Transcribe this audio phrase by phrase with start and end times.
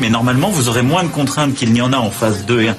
[0.00, 2.68] Mais normalement, vous aurez moins de contraintes qu'il n'y en a en phase 2 et
[2.68, 2.76] 1.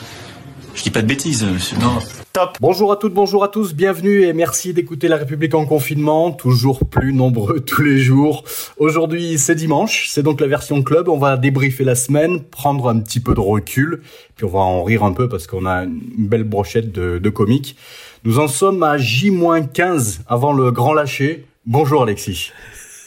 [0.74, 1.78] Je dis pas de bêtises, monsieur.
[1.80, 2.00] Non.
[2.32, 2.58] Top.
[2.62, 6.86] Bonjour à toutes, bonjour à tous, bienvenue et merci d'écouter La République en confinement, toujours
[6.86, 8.44] plus nombreux tous les jours.
[8.78, 13.00] Aujourd'hui c'est dimanche, c'est donc la version club, on va débriefer la semaine, prendre un
[13.00, 14.02] petit peu de recul,
[14.36, 17.30] puis on va en rire un peu parce qu'on a une belle brochette de, de
[17.30, 17.76] comiques.
[18.24, 21.46] Nous en sommes à J-15 avant le grand lâcher.
[21.66, 22.52] Bonjour Alexis.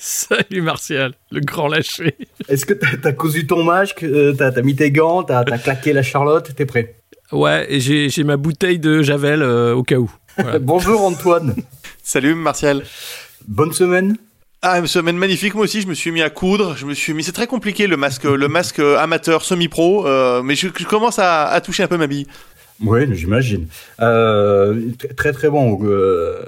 [0.05, 2.17] Salut Martial, le grand lâché.
[2.49, 5.59] Est-ce que t'as as cousu ton masque, euh, t'as as mis tes gants, t'as as
[5.59, 6.97] claqué la Charlotte, t'es prêt?
[7.31, 10.11] Ouais, et j'ai ma bouteille de Javel euh, au cas où.
[10.61, 11.55] Bonjour Antoine.
[12.03, 12.83] Salut Martial.
[13.47, 14.17] Bonne semaine.
[14.61, 15.55] Ah, une semaine magnifique.
[15.55, 16.77] Moi aussi, je me suis mis à coudre.
[16.77, 17.23] Je me suis mis.
[17.23, 21.61] C'est très compliqué le masque, le masque amateur semi-pro, euh, mais je, commence à, à,
[21.61, 22.27] toucher un peu ma bille.
[22.85, 23.67] Oui, j'imagine.
[24.01, 25.79] Euh, très très bon.
[25.83, 26.45] Euh,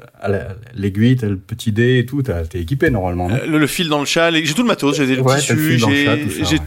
[0.75, 3.31] L'aiguille, le petit dé et tout, t'es équipé normalement.
[3.31, 5.78] Euh, le, fil dans le châle, j'ai tout le matos, j'ai des ouais, tissus,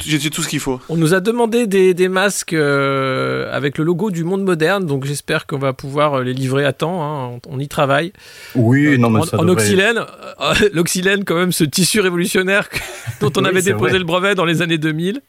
[0.06, 0.80] j'ai tout ce qu'il faut.
[0.90, 5.06] On nous a demandé des, des masques euh, avec le logo du monde moderne, donc
[5.06, 7.04] j'espère qu'on va pouvoir les livrer à temps.
[7.04, 7.40] Hein.
[7.50, 8.14] On, y travaille.
[8.56, 10.00] Oui, non, mais en, ça en oxylène,
[10.74, 12.70] l'oxylène quand même, ce tissu révolutionnaire
[13.22, 15.22] dont on avait déposé le brevet dans les années 2000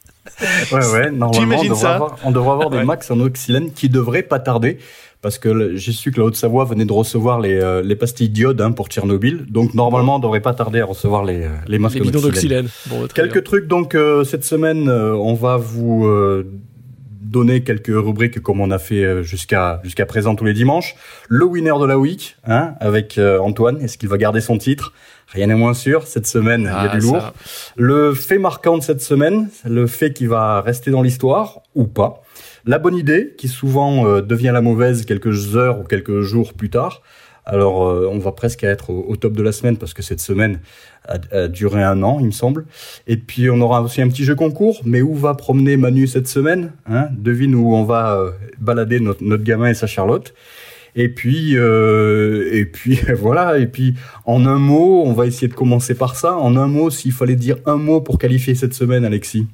[0.72, 4.22] ouais, ouais, normalement, on devrait, avoir, on devrait avoir des max en oxylène qui devraient
[4.22, 4.78] pas tarder.
[5.20, 8.60] Parce que j'ai su que la Haute-Savoie venait de recevoir les, euh, les pastilles d'iode
[8.60, 9.46] hein, pour Tchernobyl.
[9.50, 12.68] Donc normalement, on devrait pas tarder à recevoir les, euh, les masques les d'oxylène.
[13.14, 13.66] Quelques trucs.
[13.66, 16.08] Donc euh, cette semaine, on va vous
[17.20, 20.94] donner quelques rubriques comme on a fait jusqu'à jusqu'à présent tous les dimanches.
[21.28, 23.80] Le winner de la week, hein, avec Antoine.
[23.82, 24.92] Est-ce qu'il va garder son titre?
[25.30, 26.06] Rien n'est moins sûr.
[26.06, 27.32] Cette semaine, il y a ah, du lourd.
[27.76, 32.22] Le fait marquant de cette semaine, le fait qui va rester dans l'histoire ou pas.
[32.64, 36.70] La bonne idée, qui souvent euh, devient la mauvaise quelques heures ou quelques jours plus
[36.70, 37.02] tard.
[37.44, 40.60] Alors, euh, on va presque être au, top de la semaine parce que cette semaine
[41.06, 42.66] a, duré un an, il me semble.
[43.06, 44.80] Et puis, on aura aussi un petit jeu concours.
[44.84, 47.08] Mais où va promener Manu cette semaine hein?
[47.12, 50.34] Devine où on va euh, balader notre, notre gamin et sa Charlotte.
[50.98, 53.58] Et puis, euh, et puis voilà.
[53.58, 53.94] Et puis,
[54.26, 56.36] en un mot, on va essayer de commencer par ça.
[56.36, 59.46] En un mot, s'il fallait dire un mot pour qualifier cette semaine, Alexis.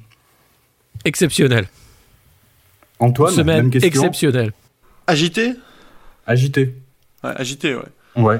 [1.05, 1.67] Exceptionnel.
[2.97, 3.87] Antoine, semaine même question.
[3.87, 4.53] exceptionnelle.
[5.05, 5.53] Agité?
[6.25, 6.73] Agité.
[7.23, 7.81] Ouais, agité, ouais.
[8.15, 8.39] Ouais.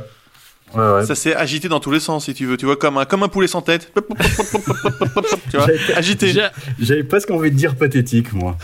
[0.74, 1.06] Ouais, ouais.
[1.06, 2.58] Ça s'est agité dans tous les sens, si tu veux.
[2.58, 3.94] Tu vois, comme un, comme un poulet sans tête.
[5.52, 6.34] tu vois, agité.
[6.80, 8.58] J'avais presque envie de dire pathétique, moi.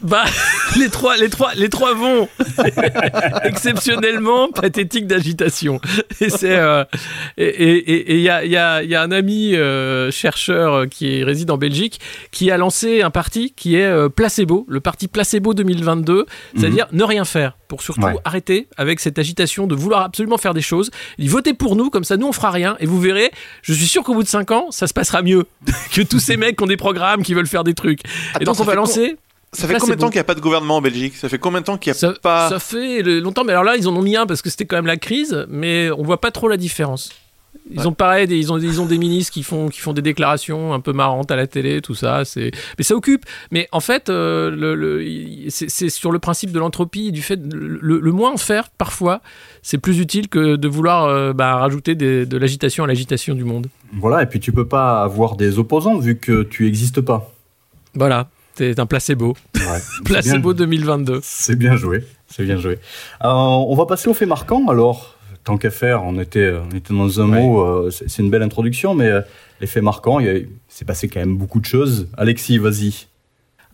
[0.00, 0.24] Bah,
[0.78, 2.28] les trois, les trois, les trois vont
[3.44, 5.80] exceptionnellement pathétique d'agitation.
[6.20, 6.84] Et c'est euh,
[7.36, 11.58] et il y a, y, a, y a un ami euh, chercheur qui réside en
[11.58, 12.00] Belgique
[12.30, 16.26] qui a lancé un parti qui est euh, placebo, le parti placebo 2022,
[16.56, 16.98] c'est-à-dire mhm.
[16.98, 20.90] ne rien faire pour surtout arrêter avec cette agitation de vouloir absolument faire des choses.
[21.18, 23.30] Il votez pour nous, comme ça nous on fera rien et vous verrez.
[23.62, 25.44] Je suis sûr qu'au bout de cinq ans, ça se passera mieux
[25.92, 28.00] que tous ces mecs qui ont des programmes qui veulent faire des trucs.
[28.40, 29.16] et donc on va lancer.
[29.52, 31.16] Ça fait combien de temps qu'il n'y a pas de gouvernement en Belgique?
[31.16, 32.48] Ça fait combien de temps qu'il n'y a pas.
[32.48, 34.76] Ça fait longtemps, mais alors là, ils en ont mis un parce que c'était quand
[34.76, 37.10] même la crise, mais on voit pas trop la différence.
[37.70, 40.72] Ils ont pareil, ils ont, ils ont des ministres qui font, qui font des déclarations
[40.72, 42.24] un peu marrantes à la télé, tout ça.
[42.24, 43.24] C'est, mais ça occupe.
[43.50, 48.32] Mais en fait, euh, le, c'est, sur le principe de l'entropie, du fait le, moins
[48.32, 49.20] en faire parfois,
[49.62, 53.68] c'est plus utile que de vouloir euh, bah, rajouter de l'agitation à l'agitation du monde.
[53.92, 57.32] Voilà, et puis tu peux pas avoir des opposants vu que tu n'existes pas.
[57.94, 58.28] Voilà.
[58.58, 59.36] C'est un placebo.
[60.04, 61.20] placebo 2022.
[61.22, 62.04] C'est bien joué.
[62.26, 62.78] C'est bien joué.
[63.24, 65.14] Euh, on va passer au fait marquant alors.
[65.44, 67.60] Tant qu'à faire, on était, on était dans un mot.
[67.60, 69.20] Euh, c'est une belle introduction, mais euh,
[69.60, 72.08] les faits marquants, il s'est passé quand même beaucoup de choses.
[72.16, 73.06] Alexis, vas-y.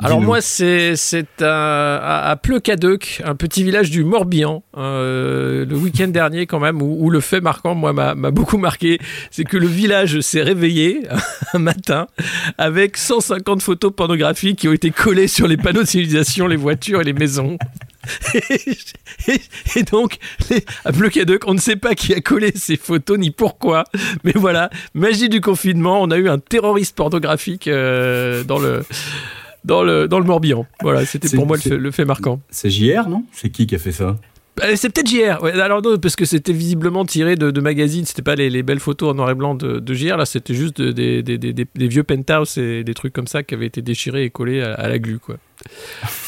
[0.05, 0.97] Alors moi, c'est
[1.41, 7.09] à, à Pleucadeuc, un petit village du Morbihan, euh, le week-end dernier quand même, où,
[7.09, 8.99] le fait marquant, moi, m'a beaucoup marqué,
[9.31, 11.03] c'est que le village s'est réveillé
[11.55, 12.07] un matin
[12.59, 17.01] avec 150 photos pornographiques qui ont été collées sur les panneaux de civilisation, les voitures
[17.01, 17.57] et les maisons.
[19.77, 20.19] Et, donc,
[20.85, 23.85] à Pleucadeuc, on ne sait pas qui a collé ces photos ni pourquoi,
[24.25, 28.85] mais voilà, magie du confinement, on a eu un terroriste pornographique euh, dans le
[29.65, 30.67] dans le, dans le Morbihan.
[30.83, 32.41] Voilà, c'était pour moi le fait, marquant.
[32.51, 33.25] C'est JR, non?
[33.33, 34.17] C'est qui qui a fait ça?
[34.57, 35.43] Bah, c'est peut-être JR.
[35.43, 38.05] Ouais, alors non, parce que c'était visiblement tiré de, de magazines.
[38.05, 40.17] C'était pas les, les, belles photos en noir et blanc de, de JR.
[40.17, 43.55] Là, c'était juste des, des, des, des, vieux penthouse et des trucs comme ça qui
[43.55, 45.37] avaient été déchirés et collés à, à la glu, quoi.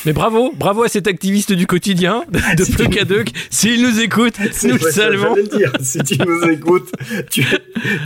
[0.04, 2.72] Mais bravo, bravo à cet activiste du quotidien de si.
[3.50, 6.90] S'il nous écoute, nous le si tu nous écoutes,
[7.30, 7.44] tu,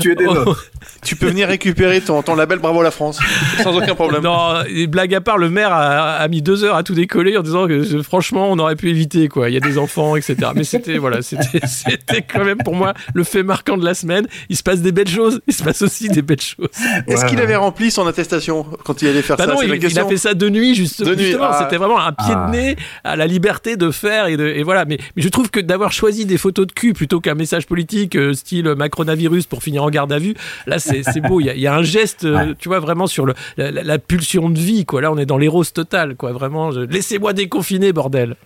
[0.00, 0.71] tu es des nôtres.
[1.02, 3.19] Tu peux venir récupérer ton, ton label Bravo la France,
[3.62, 4.23] sans aucun problème.
[4.23, 7.37] Non, et blague à part, le maire a, a, mis deux heures à tout décoller
[7.38, 9.49] en disant que franchement, on aurait pu éviter quoi.
[9.49, 10.37] Il y a des enfants, etc.
[10.55, 14.26] Mais c'était voilà, c'était c'était quand même pour moi le fait marquant de la semaine.
[14.49, 16.69] Il se passe des belles choses, il se passe aussi des belles choses.
[17.06, 19.99] Est-ce qu'il avait rempli son attestation quand il allait faire bah ça Non, il, il,
[19.99, 21.11] a fait ça de nuit justement.
[21.11, 21.25] De nuit.
[21.25, 21.58] Justement, Ah.
[21.62, 22.46] c'était vraiment un pied Ah.
[22.46, 24.85] de nez à la liberté de faire et, de, et voilà.
[24.85, 28.17] Mais, mais je trouve que d'avoir choisi des photos de cul plutôt qu'un message politique
[28.17, 30.35] euh, style Macronavirus pour finir en garde à vue,
[30.67, 31.40] là c'est beau.
[31.40, 32.54] Il y, a, il y a un geste, euh, Ouais.
[32.58, 34.84] tu vois, vraiment sur le, la, la- la pulsion de vie.
[34.84, 35.00] Quoi.
[35.00, 36.16] Là, on est dans l'héros total.
[36.16, 36.32] Quoi.
[36.32, 38.37] Vraiment, je- laissez-moi déconfiner, bordel.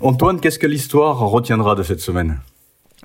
[0.00, 2.38] Antoine, qu'est-ce que l'histoire retiendra de cette semaine?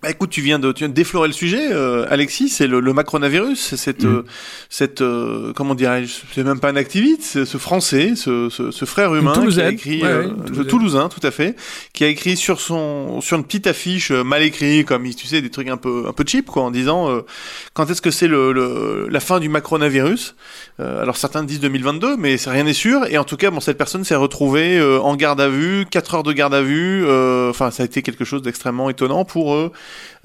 [0.04, 2.82] Bah écoute, tu viens de, tu viens de déflorer le sujet, euh, Alexis, c'est le,
[2.82, 4.08] le macronavirus, c'est cette, Mm.
[4.08, 4.22] euh,
[4.70, 8.86] cette euh, comment dirais-je, c'est même pas un activiste, c'est ce Français, ce, ce, ce
[8.86, 11.08] frère humain qui a écrit, Ouais, euh, ouais, le Toulousain.
[11.08, 11.56] Tout à fait,
[11.94, 15.42] qui a écrit sur son, sur une petite affiche euh, mal écrit, comme tu sais,
[15.42, 17.22] des trucs un peu, un peu cheap, quoi, en disant euh,
[17.74, 20.36] quand est-ce que c'est le, le, la fin du macronavirus.
[20.82, 23.06] Euh, alors certains disent 2022, mais rien n'est sûr.
[23.10, 26.16] Et en tout cas, bon, cette personne s'est retrouvée euh, en garde à vue, 4
[26.16, 27.06] heures de garde à vue.
[27.06, 29.72] euh, Enfin, ça a été quelque chose d'extrêmement étonnant pour eux.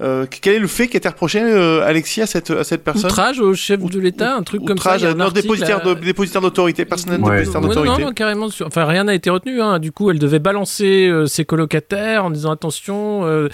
[0.01, 2.83] Euh, quel est le fait qui a été reproché, euh, Alexis, à cette, à cette
[2.83, 3.11] personne?
[3.11, 4.95] Outrage au chef de l'État, un truc comme ça.
[4.95, 7.37] Outrage non, dépositaire, euh, dépositaire d'autorité, personnel Ouais.
[7.37, 8.01] dépositaire d'autorité.
[8.01, 8.49] non, non, carrément.
[8.49, 9.61] sur- Enfin, rien n'a été retenu.
[9.61, 9.77] Hein.
[9.77, 13.47] Du coup, elle devait balancer euh, ses colocataires en disant attention, euh,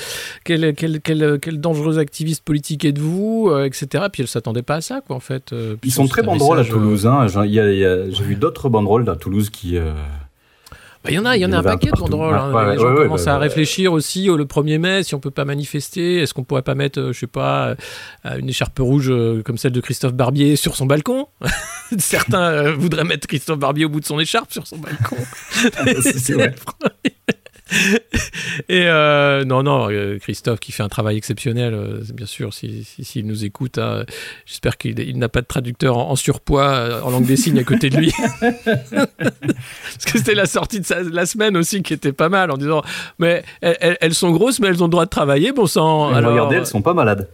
[0.46, 4.06] quel, quel, quel, quel dangereux activiste politique êtes-vous, euh, etc.
[4.12, 5.52] Puis elle s'attendait pas à ça, quoi, en fait.
[5.52, 7.06] euh, Ils sont très banderoles à Toulouse.
[7.08, 7.28] Hein.
[7.28, 9.78] J'ai vu d'autres banderoles à Toulouse qui.
[10.98, 12.36] Euh, bah, Il y en a, il y en Il a un paquet de banderoles.
[12.36, 12.52] hein.
[12.52, 15.16] Ouais, ouais, les gens ouais, commencent bah, à réfléchir aussi euh, le 1er mai, si
[15.16, 17.76] on peut pas manifester, est-ce qu'on pourrait pas mettre, euh, je sais pas,
[18.26, 21.28] euh, une écharpe rouge euh, comme celle de Christophe Barbier sur son balcon
[21.98, 25.18] Certains euh, voudraient mettre Christophe Barbier au bout de son écharpe sur son balcon.
[26.02, 26.54] c'est- c'est vrai.
[28.70, 32.84] Et euh, non, non, euh, Christophe qui fait un travail exceptionnel, euh, bien sûr, s'il
[32.86, 34.04] si, s'il nous écoute, hein,
[34.46, 37.64] j'espère qu'il il n'a pas de traducteur en, en surpoids en langue des signes à
[37.64, 38.12] côté de lui.
[38.42, 42.58] Parce que c'était la sortie de sa- la semaine aussi qui était pas mal en
[42.58, 42.82] disant
[43.20, 46.14] Mais elles, sont grosses, mais elles ont le droit de travailler, bon sang.
[46.14, 47.28] Alors, regardez, elles sont pas malades.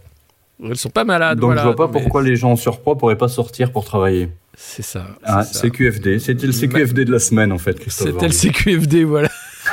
[0.62, 1.38] elles sont pas malades.
[1.38, 1.62] Donc voilà.
[1.62, 4.28] je vois pas Mais pourquoi les gens en surpoids pourraient pas sortir pour travailler.
[4.56, 5.06] C'est ça.
[5.24, 5.60] Ah, c'est ça.
[5.68, 6.18] CQFD.
[6.20, 8.12] C'était le CQFD de la semaine en fait, Christophe.
[8.12, 8.32] C'était le.
[8.32, 9.28] CQFD, voilà.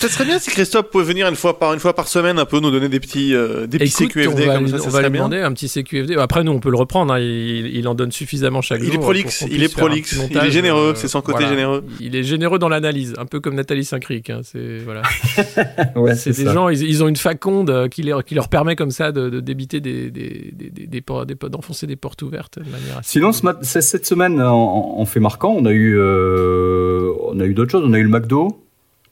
[0.00, 2.44] Ça serait bien si Christophe pouvait venir une fois par, une fois par semaine un
[2.44, 4.76] peu nous donner des petits, euh, des petits Écoute, CQFD on va, comme lui- ça,
[4.76, 5.18] on ça va lui bien.
[5.28, 6.14] demander un petit CQFD.
[6.16, 7.12] Après, nous, on peut le reprendre.
[7.12, 7.18] hein.
[7.18, 8.94] Il, il en donne suffisamment chaque Il jour.
[8.94, 11.84] est prolixe, il est prolixe, il est généreux, euh, c'est son côté généreux.
[12.00, 14.30] Il est généreux dans l'analyse, un peu comme Nathalie Saint-Cric.
[14.30, 14.40] hein.
[14.44, 15.02] C'est voilà.
[15.96, 16.54] Ouais, C'est c'est des ça.
[16.54, 19.28] gens, ils, ils ont une faconde euh, qui, leur- qui leur permet comme ça de,
[19.30, 23.10] de débiter des, des, des, des, des des d'enfoncer des portes ouvertes de manière assez-
[23.18, 27.72] Sinon, cette semaine, en, en fait marquant, on a eu, euh, on a eu d'autres
[27.72, 27.84] choses.
[27.84, 28.64] On a eu le McDo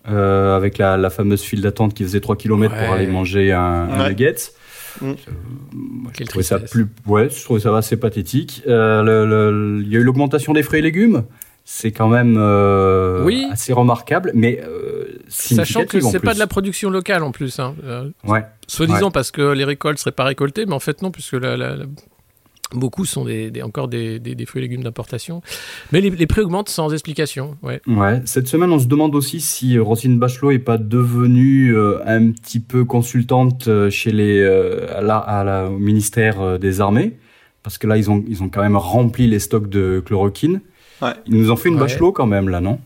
[0.09, 2.85] euh, avec la, la fameuse file d'attente qui faisait 3 km Ouais.
[2.85, 4.09] pour aller manger un, un Ouais.
[4.11, 4.35] nuggets.
[5.01, 5.11] Mm.
[5.11, 5.15] Euh,
[5.75, 6.71] moi, je trouvais ça tristesse.
[6.71, 8.63] plus, ouais, je trouvais ça assez pathétique.
[8.67, 11.25] Euh, Il y a eu l'augmentation des fruits et légumes.
[11.69, 13.45] C'est quand même euh, Oui.
[13.51, 17.59] assez remarquable, mais euh, Sachant que c'est pas de la production locale en plus.
[17.59, 17.75] Hein.
[17.85, 18.45] Euh, Ouais.
[18.69, 21.75] Soi-disant parce que les récoltes seraient pas récoltées, mais en fait non, puisque la- la-
[21.77, 21.85] la-
[22.73, 25.43] beaucoup sont des, des- encore des, des- des fruits et légumes d'importation.
[25.93, 27.57] Mais les, les prix augmentent sans explication.
[27.63, 27.81] Ouais.
[27.87, 31.99] Ouais, cette semaine, on se demande aussi si euh, Rosine Bachelot est pas devenue euh,
[32.07, 36.81] un petit peu consultante euh, chez les, euh, à la, à la- au ministère des
[36.81, 37.17] Armées,
[37.63, 40.61] parce que là, ils ont, ils ont quand même rempli les stocks de chloroquine.
[41.03, 41.11] Ouais.
[41.27, 41.81] Ils nous ont fait une Ouais.
[41.83, 42.79] Bachelot quand même, là, non?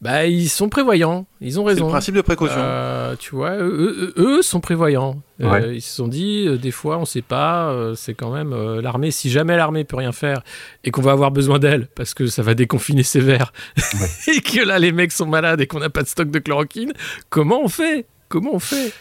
[0.00, 1.84] Bah, ils sont prévoyants, ils ont C'est raison.
[1.86, 2.56] le principe de précaution.
[2.58, 5.20] Euh, tu vois, eux, eux- eux sont prévoyants.
[5.40, 5.76] Euh, Ouais.
[5.76, 9.10] Ils se sont dit, euh, des fois, on sait pas, euh, c'est quand même l'armée.
[9.10, 10.42] Si jamais l'armée peut rien faire
[10.84, 13.52] et qu'on va avoir besoin d'elle parce que ça va déconfiner sévère
[14.28, 16.92] et que là les mecs sont malades et qu'on n'a pas de stock de chloroquine,
[17.30, 18.06] comment on fait?
[18.28, 18.92] Comment on fait?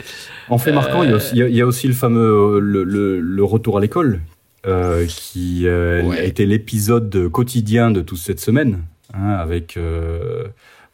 [0.50, 3.20] En fait marquant, il y, a aussi, il y a- aussi le fameux le, le-
[3.20, 4.22] le retour à l'école,
[4.66, 6.20] euh, qui euh, Ouais.
[6.20, 8.80] a été l'épisode quotidien de toute cette semaine,
[9.14, 10.46] hein, avec euh,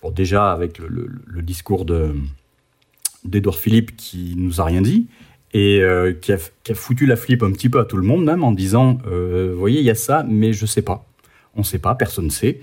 [0.02, 2.14] bon, déjà avec le, le- le discours de
[3.24, 5.08] d'Edouard Philippe qui nous a rien dit
[5.56, 6.38] et euh, qui, a,
[6.74, 9.60] foutu la flip un petit peu à tout le monde même en disant, euh, vous
[9.60, 11.06] voyez, il y a ça, mais je sais pas.
[11.56, 12.60] On sait pas, personne ne sait.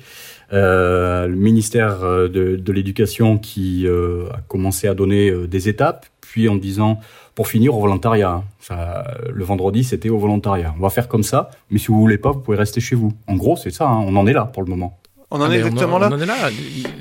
[0.52, 7.00] Euh, le ministère de, l'Éducation qui a commencé à donner des étapes, puis en disant,
[7.34, 8.42] pour finir, au volontariat.
[8.60, 10.74] Ça, le vendredi, c'était au volontariat.
[10.78, 13.14] On va faire comme ça, mais si vous voulez pas, vous pouvez rester chez vous.
[13.26, 15.00] En gros, c'est ça, hein, on en est là pour le moment.
[15.34, 16.34] On en Ah, est exactement on là en est là.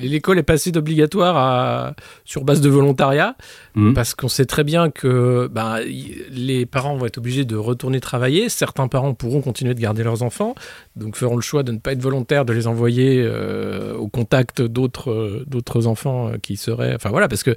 [0.02, 3.36] L'école est passée d'obligatoire à sur base de volontariat
[3.76, 3.94] Mhm.
[3.94, 8.00] parce qu'on sait très bien que ben, y- les parents vont être obligés de retourner
[8.00, 8.48] travailler.
[8.50, 10.56] Certains parents pourront continuer de garder leurs enfants,
[10.96, 14.62] donc feront le choix de ne pas être volontaires, de les envoyer euh, au contact
[14.62, 16.96] d'autres euh, d'autres enfants euh, qui seraient.
[16.96, 17.54] Enfin voilà, parce que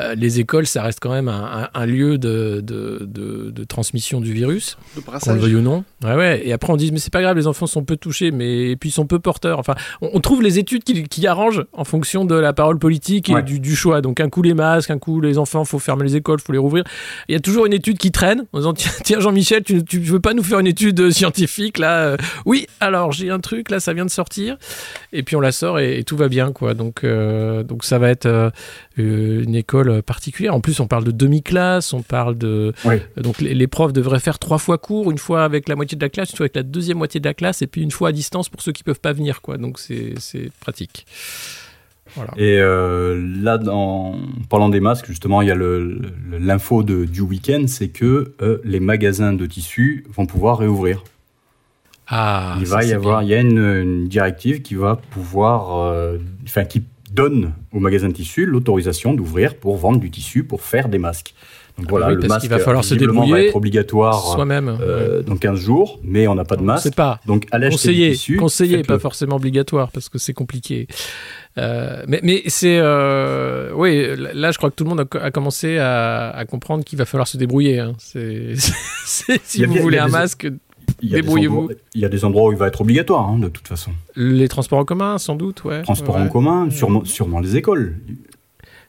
[0.00, 3.64] euh, les écoles, ça reste quand même un, un- un lieu de, de, de- de
[3.64, 5.84] transmission du virus Le qu'on le veuille ou non.
[6.04, 6.42] Ouais, ouais.
[6.46, 8.76] Et après, on dit, mais c'est pas grave, les enfants sont peu touchés, mais et
[8.76, 9.58] puis ils sont peu porteurs.
[9.58, 13.30] Enfin, on, on trouve les études qui, qui arrangent en fonction de la parole politique
[13.30, 13.42] et Ouais.
[13.44, 14.00] du, du choix.
[14.00, 16.58] Donc, un coup les masques, un coup les enfants, faut fermer les écoles, faut les
[16.58, 16.82] rouvrir.
[17.28, 20.00] Il y a toujours une étude qui traîne en disant, tiens, tiens, Jean-Michel, tu, tu
[20.00, 23.70] veux pas nous faire une étude euh, scientifique là euh, Oui, alors j'ai un truc,
[23.70, 24.56] là, ça vient de sortir.
[25.12, 26.74] Et puis on la sort et, et tout va bien, quoi.
[26.74, 28.50] Donc, euh, donc ça va être euh,
[28.98, 30.54] une école particulière.
[30.54, 32.72] En plus, on parle de demi-classe, on parle de.
[33.16, 36.02] Donc les, les profs devraient faire trois fois cours, une fois avec la moitié de
[36.04, 38.08] la classe, une fois avec la deuxième moitié de la classe, et puis une fois
[38.08, 39.56] à distance pour ceux qui peuvent pas venir, quoi.
[39.58, 41.06] Donc c'est c'est pratique.
[42.14, 42.32] Voilà.
[42.36, 45.56] Et euh, là, en parlant des masques, justement, il y a
[46.38, 51.04] l'info du week-end, c'est que euh, les magasins de tissus vont pouvoir réouvrir.
[52.08, 56.16] Ah, il va y avoir, il y a une, une directive qui va pouvoir, euh,
[56.44, 60.88] enfin, qui donne aux magasins de tissus l'autorisation d'ouvrir pour vendre du tissu, pour faire
[60.88, 61.34] des masques.
[61.78, 64.20] Donc voilà, oui, le parce masque qu'il va falloir se visiblement, va débrouiller être obligatoire
[64.34, 64.76] soi-même.
[64.80, 66.82] euh, dans 15 jours, mais on n'a pas de masque.
[66.82, 68.36] C'est pas Donc allez acheter tissu.
[68.36, 68.94] conseillé, faites-le.
[68.96, 70.88] pas forcément obligatoire parce que c'est compliqué.
[71.56, 75.18] Euh, mais mais c'est euh, oui, là je crois que tout le monde a, co-
[75.18, 77.78] a commencé à, à comprendre qu'il va falloir se débrouiller.
[77.78, 77.92] hein.
[77.98, 78.54] C'est-
[79.44, 80.48] si vous bien- voulez un des- masque,
[81.02, 81.70] Débrouillez-vous.
[81.94, 83.92] il y a des endroits où il va être obligatoire, hein, de toute façon.
[84.16, 85.82] les transports en commun, sans doute, ouais.
[85.82, 87.94] Transport Ouais, en commun, sûrement, sûrement les écoles.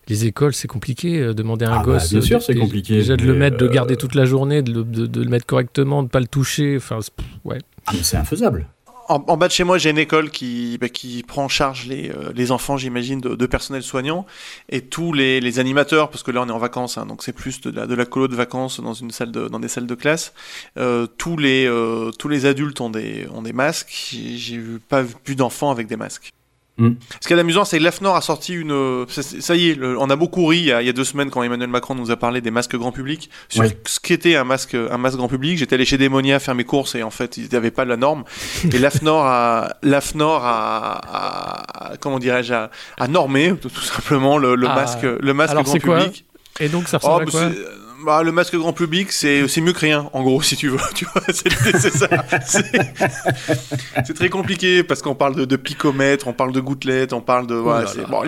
[0.10, 1.20] Les écoles, c'est compliqué.
[1.20, 2.12] euh, demander à un Ah bah, gosse.
[2.12, 4.74] bien sûr, c'est compliqué, Déjà de le mettre, de euh, garder toute la journée, de
[4.74, 6.76] le, de- de le mettre correctement, de pas le toucher.
[6.78, 7.00] Enfin,
[7.46, 7.60] ouais.
[7.86, 8.68] Ah, mais c'est infaisable.
[9.08, 11.88] En, en bas de chez moi, j'ai une école qui, bah, qui prend en charge
[11.88, 14.28] les, euh, les enfants, j'imagine, de, de personnel soignant
[14.70, 17.34] et tous les, les animateurs, parce que là on est en vacances, hein, donc c'est
[17.34, 19.88] plus de la, de la colo de vacances dans une salle de, dans des salles
[19.88, 20.32] de classe.
[20.78, 23.90] Euh, tous les euh, tous les adultes ont des ont des masques.
[24.12, 26.30] J'ai vu- pas vu d'enfants avec des masques.
[26.80, 26.92] Mm.
[27.22, 29.06] Ce qui est amusant, c'est que l'AFNOR a sorti une.
[29.10, 31.04] Ça, y est, le- on a beaucoup ri il y a, il y a deux
[31.04, 33.30] semaines quand Emmanuel Macron nous a parlé des masques grand public.
[33.50, 33.78] Sur Ouais.
[33.86, 36.96] ce qu'était un masque, un masque grand public, j'étais allé chez Demonia faire mes courses
[36.96, 38.24] et en fait, ils n'avaient pas la norme.
[38.74, 44.76] Et l'AFNOR a, l'AFNOR a, comment dirais-je, a, a normé tout simplement le, le Ah.
[44.76, 46.26] masque, le masque Alors, grand quoi public.
[46.62, 47.70] Et donc, ça Oh, ressemble bah, à quoi
[48.06, 50.78] bah, le masque grand public, c'est c'est mieux que rien, en gros, si tu veux.
[50.96, 52.08] Tu vois, c'est c'est ça.
[52.46, 57.48] C'est- très compliqué parce qu'on parle de, de picomètre, on parle de gouttelettes, on parle
[57.48, 57.56] de.
[57.56, 58.08] voilà, là c'est- là.
[58.10, 58.24] bon,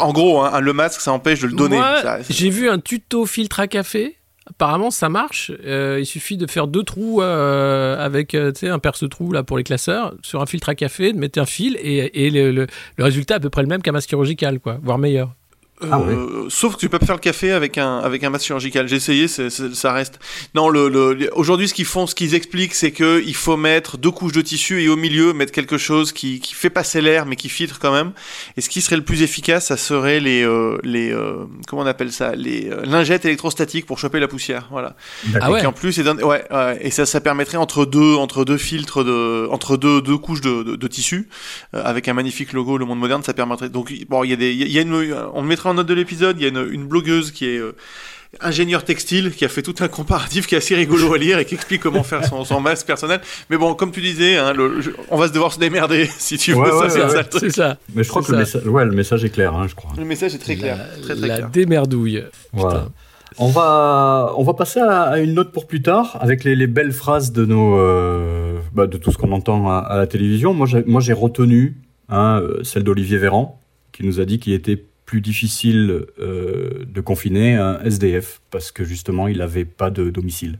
[0.00, 1.80] en gros, hein, le masque, ça empêche de le donner.
[2.28, 4.16] J'ai vu un tuto filtre à café.
[4.48, 5.50] Apparemment, ça marche.
[5.66, 9.42] Euh, il suffit de faire deux trous euh, avec euh, tu sais, un perce-trou là
[9.42, 12.52] pour les classeurs sur un filtre à café, de mettre un fil et, et le,
[12.52, 15.34] le- le résultat est à peu près le même qu'un masque chirurgical, quoi, voire meilleur.
[15.82, 18.46] Ah Euh, Sauf que tu peux pas faire le café avec un avec un masque
[18.46, 18.88] chirurgical.
[18.88, 20.18] J'ai essayé, c'est- c'est- ça reste.
[20.54, 23.98] Non, le, le aujourd'hui ce qu'ils font, ce qu'ils expliquent, c'est que il faut mettre
[23.98, 27.26] deux couches de tissu et au milieu mettre quelque chose qui qui fait passer l'air
[27.26, 28.12] mais qui filtre quand même.
[28.56, 31.86] Et ce qui serait le plus efficace, ça serait les euh, les euh, comment on
[31.86, 34.68] appelle ça, les euh, lingettes électrostatiques pour choper la poussière.
[34.70, 34.96] Voilà.
[35.40, 35.58] Ah ouais.
[35.58, 38.44] Et qui en plus, est d'un- ouais, ouais, et ça, ça permettrait entre deux, entre
[38.46, 41.28] deux filtres de, entre deux, deux couches de, de, de tissu,
[41.74, 43.68] euh, avec un magnifique logo Le Monde Moderne, ça permettrait.
[43.68, 44.94] Donc, bon, il y a des, il y a une,
[45.34, 46.36] on le mettra en note de l'épisode.
[46.38, 47.72] Il y a une, une blogueuse qui est euh,
[48.40, 51.44] ingénieure textile, qui a fait tout un comparatif qui est assez rigolo à lire et
[51.44, 53.20] qui explique comment faire son, son masque personnel.
[53.50, 56.36] Mais bon, comme tu disais, hein, le, je- on va se devoir se démerder si
[56.38, 56.58] tu veux.
[56.58, 57.22] Ouais, ça, ouais, c'est ouais, ça, ouais.
[57.22, 57.40] le truc.
[57.42, 57.78] C'est ça.
[57.94, 59.90] Mais je crois C'est que le message, ouais, le message est clair, hein, je crois.
[59.98, 61.50] Le message est très clair, La, très très la clair.
[61.50, 62.22] démerdouille.
[62.52, 62.88] Voilà.
[63.38, 66.66] On va, on va passer à, à une note pour plus tard avec les, les
[66.66, 70.54] belles phrases de nos, euh, bah, de tout ce qu'on entend à, à la télévision.
[70.54, 71.76] Moi, j'ai, moi, j'ai retenu
[72.08, 73.60] hein, euh, celle d'Olivier Véran
[73.92, 78.84] qui nous a dit qu'il était plus difficile euh, de confiner un SDF parce que
[78.84, 80.58] justement, il n'avait pas de domicile.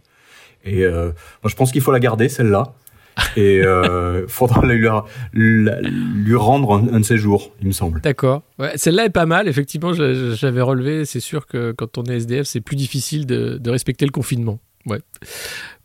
[0.65, 1.07] Et euh,
[1.43, 2.75] moi, je pense qu'il faut la garder celle-là.
[3.37, 4.87] Et euh, faudra lui,
[5.33, 8.03] lui rendre un, un de ses jours, il me semble.
[8.03, 8.43] D'accord.
[8.59, 9.49] Ouais, Celle-là est pas mal.
[9.49, 11.07] Effectivement, j'avais relevé.
[11.07, 14.59] C'est sûr que quand on est SDF, c'est plus difficile de, de respecter le confinement.
[14.85, 15.01] Ouais.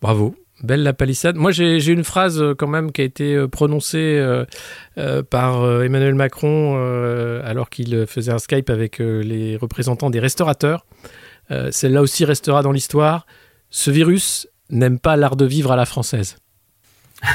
[0.01, 0.35] Bravo.
[0.63, 1.35] Belle la palissade.
[1.37, 4.45] Moi, j'ai une phrase euh, quand même qui a été euh, prononcée euh,
[4.97, 10.19] euh, par Emmanuel Macron euh, alors qu'il faisait un Skype avec euh, les représentants des
[10.19, 10.85] restaurateurs.
[11.49, 13.25] Euh, Celle-là aussi restera dans l'histoire.
[13.71, 16.37] Ce virus n'aime pas l'art de vivre à la française.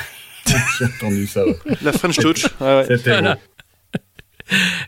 [0.78, 1.44] J'ai entendu ça.
[1.44, 1.56] ouais.
[1.82, 2.44] La French Touch.
[2.60, 2.84] ouais, ouais.
[2.88, 3.38] C'était Voilà.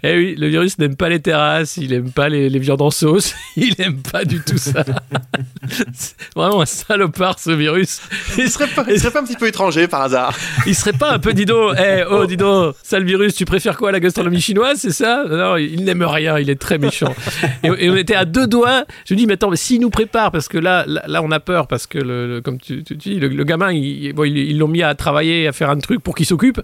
[0.02, 2.90] Eh oui, le virus n'aime pas les terrasses, il n'aime pas les, les viandes en
[2.90, 4.84] sauce, il n'aime pas du tout ça.
[5.92, 8.00] C'est vraiment un salopard ce virus.
[8.38, 10.34] Il serait pas, il serait pas un petit peu étranger par hasard.
[10.66, 14.00] Il serait pas un peu Dido Eh oh Dido, sale virus, tu préfères quoi la
[14.00, 15.24] gastronomie chinoise, c'est ça?
[15.28, 17.14] Non, il n'aime rien, il est très méchant.
[17.62, 18.84] Et, et on était à deux doigts.
[19.04, 21.30] Je me dis mais attends, mais s'il nous prépare parce que là, là, là, on
[21.30, 24.24] a peur parce que le, le- comme tu, tu dis, le, le gamin, il- bon,
[24.24, 26.60] ils l'ont mis à travailler, à faire un truc pour qu'il s'occupe.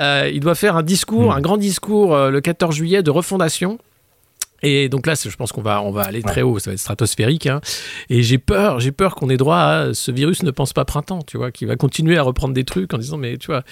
[0.00, 3.78] Euh, il doit faire un discours, un grand discours euh, le 14 juillet de refondation.
[4.60, 6.80] Et donc là, je pense qu'on va, on va aller très haut, ça va être
[6.80, 7.46] stratosphérique.
[7.46, 7.60] hein.
[8.10, 11.20] Et j'ai peur, j'ai peur qu'on ait droit à ce virus ne pense pas printemps,
[11.24, 13.62] tu vois, qui va continuer à reprendre des trucs en disant, mais tu vois,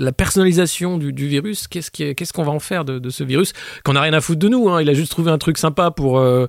[0.00, 3.52] la personnalisation du, du virus, qu'est-ce qu'on va en faire de, de ce virus
[3.84, 4.82] Qu'on n'a rien à foutre de nous, hein.
[4.82, 6.18] il a juste trouvé un truc sympa pour.
[6.18, 6.46] euh,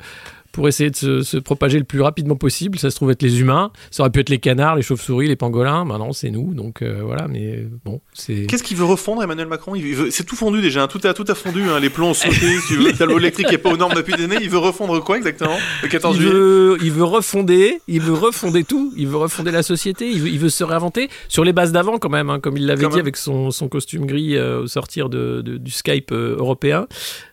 [0.55, 2.79] pour essayer de se, se propager le plus rapidement possible.
[2.79, 5.35] Ça se trouve être les humains, ça aurait pu être les canards, les chauves-souris, les
[5.35, 5.83] pangolins.
[5.85, 7.27] Maintenant, c'est nous, donc euh, voilà.
[7.27, 8.45] Mais bon, c'est.
[8.47, 9.75] Qu'est-ce qu'il veut refondre, Emmanuel Macron?
[9.75, 10.87] Il veut- C'est tout fondu déjà, hein.
[10.87, 11.79] tout, a, tout a fondu, hein.
[11.79, 13.93] les plombs ont sauté, si tu veux, le tableau électrique qui est pas aux normes
[13.95, 14.37] depuis des années.
[14.41, 15.57] Il veut refondre quoi exactement?
[15.83, 16.33] Le 14 il juillet?
[16.33, 20.29] veut, il veut refonder, il veut refonder tout, il veut refonder la société, il veut,
[20.29, 22.91] il veut se réinventer sur les bases d'avant quand même, hein, comme il l'avait dit
[22.91, 22.99] même.
[22.99, 26.87] avec son, son costume gris euh, au sortir de, de- du Skype euh, européen,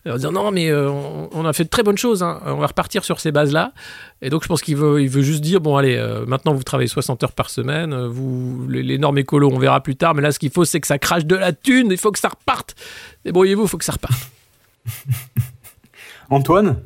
[0.08, 2.56] en disant non mais euh, on, on a fait de très bonnes choses, hein, on
[2.56, 3.72] va repartir sur ces bases-là.
[4.20, 6.62] Et donc je pense qu'il veut, il veut juste dire bon allez, euh, maintenant vous
[6.62, 10.14] travaillez 60 heures par semaine, euh, vous les, les normes écolo on verra plus tard,
[10.14, 12.18] mais là ce qu'il faut c'est que ça crache de la thune, il faut que
[12.18, 12.74] ça reparte.
[13.24, 14.30] Débrouillez-vous, il faut que ça reparte.
[16.30, 16.76] Antoine?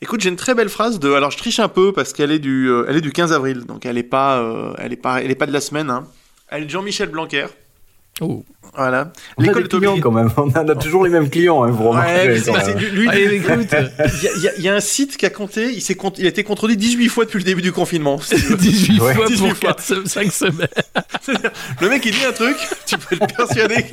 [0.00, 1.12] Écoute, j'ai une très belle phrase de.
[1.12, 3.64] Alors, je triche un peu parce qu'elle est du, euh, elle est du 15 avril,
[3.64, 5.90] donc elle est pas, euh, elle est pas, elle est pas de la semaine.
[5.90, 6.04] Hein.
[6.48, 7.46] Elle est de Jean-Michel Blanquer.
[8.20, 8.44] Oh.
[8.76, 9.12] Voilà.
[9.36, 10.30] On a L'école des est clients quand même.
[10.36, 12.78] On a, on a toujours les mêmes clients, hein, vous Ouais, même.
[12.92, 15.96] lui, il y, y a- il y a un site qui a compté, il, s'est
[16.18, 18.20] il a été contrôlé 18 fois depuis le début du confinement.
[18.20, 18.56] si tu veux.
[18.56, 19.14] 18 Ouais.
[19.14, 20.02] fois 18 pour fois.
[20.06, 20.68] 5 semaines.
[21.80, 22.56] Le mec, il dit un truc,
[22.86, 23.84] tu peux être persuadé.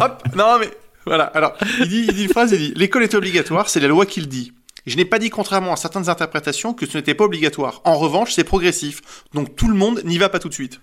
[0.00, 0.70] Hop, non, mais
[1.06, 1.24] voilà.
[1.24, 4.06] Alors, il dit, il dit une phrase, il dit L'école est obligatoire, c'est la loi
[4.06, 4.52] qui le dit.
[4.86, 7.80] Je n'ai pas dit, contrairement à certaines interprétations, que ce n'était pas obligatoire.
[7.84, 9.00] En revanche, c'est progressif.
[9.32, 10.80] Donc tout le monde n'y va pas tout de suite.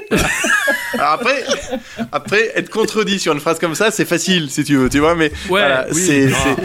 [0.94, 1.44] Alors après,
[2.12, 5.14] après, être contredit sur une phrase comme ça, c'est facile, si tu veux, tu vois,
[5.14, 6.00] mais voilà, oui.
[6.00, 6.56] c'est, Ah.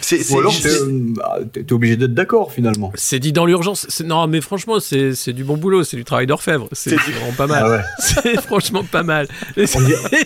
[0.00, 2.92] c'est, c'est, Ou alors, t'es euh, t'es- t'es obligé d'être d'accord finalement.
[2.94, 4.02] C'est dit dans l'urgence.
[4.04, 6.68] Non, mais franchement, c'est c'est du bon boulot, c'est du travail d'orfèvre.
[6.72, 7.62] C'est vraiment pas mal.
[7.64, 7.82] Ah ouais.
[8.22, 9.26] C'est franchement pas mal.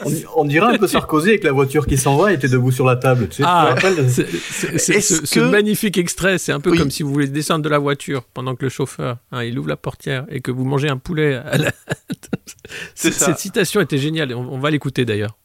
[0.04, 2.71] On on dirait un peu Sarkozy avec la voiture qui s'en va et était debout
[2.73, 3.28] sur la table.
[3.28, 6.71] Tu sais, Ah, tu te rappelles c'est- ce, ce que- magnifique extrait, c'est un peu
[6.71, 6.78] Oui.
[6.78, 9.69] comme si vous voulez descendre de la voiture pendant que le chauffeur, hein, il ouvre
[9.69, 11.34] la portière et que vous mangez un poulet.
[11.36, 11.71] À la...
[12.95, 13.26] C'est ça.
[13.26, 14.35] cette citation était géniale.
[14.35, 15.37] On, on va l'écouter d'ailleurs.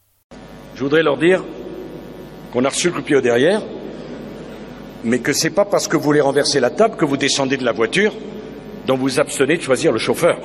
[0.74, 1.42] Je voudrais leur dire
[2.52, 3.62] qu'on a reçu le coup de pied au derrière,
[5.04, 7.64] mais que c'est pas parce que vous voulez renverser la table que vous descendez de
[7.64, 8.12] la voiture
[8.86, 10.38] dont vous abstenez de choisir le chauffeur.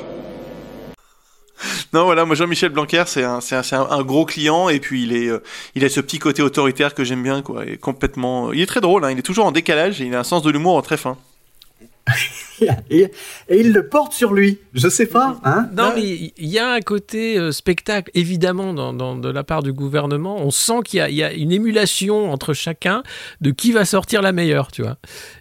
[1.93, 4.79] Non, voilà, moi Jean-Michel Blanquer, c'est un, c'est un, c'est un, un gros client et
[4.79, 5.41] puis il est, euh,
[5.73, 7.65] il a ce petit côté autoritaire que j'aime bien, quoi.
[7.65, 10.19] Et complètement, il est très drôle, hein, il est toujours en décalage et il a
[10.19, 11.17] un sens de l'humour très fin.
[12.89, 13.11] et,
[13.49, 14.59] et il le porte sur lui.
[14.73, 16.03] Je sais pas, hein Non, mais
[16.37, 20.37] il y a un côté euh, spectacle, évidemment, dans, dans- de la part du gouvernement.
[20.39, 23.03] On sent qu'il y a, il y a une émulation entre chacun
[23.41, 24.97] de qui va sortir la meilleure, tu vois.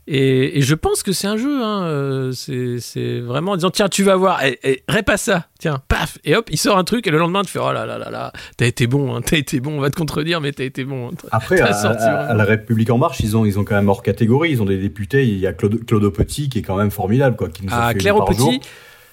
[0.06, 1.62] Et, et je pense que c'est un jeu.
[1.62, 5.80] Hein, euh, c'est vraiment en disant tiens, tu vas voir, et, et répasse ça, tiens,
[5.88, 7.98] paf, et hop, il sort un truc, et le lendemain, tu fais oh là là
[7.98, 10.64] là là, t'as été bon, hein, t'as été bon, on va te contredire, mais t'as
[10.64, 11.10] été bon.
[11.32, 12.30] Après, à, sorti à- vraiment.
[12.30, 14.50] à la République en marche, ils ont, ils ont quand même hors catégorie.
[14.50, 15.24] Ils ont des députés.
[15.26, 17.48] Il y a Claude, Claude Petit qui est quand même formidable, quoi.
[17.48, 18.50] Qui nous en Ah, fait une Claire par jour.
[18.50, 18.60] Petit.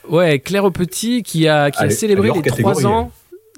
[0.09, 3.11] Ouais, Claire au Petit qui a, qui célébré les trois ans.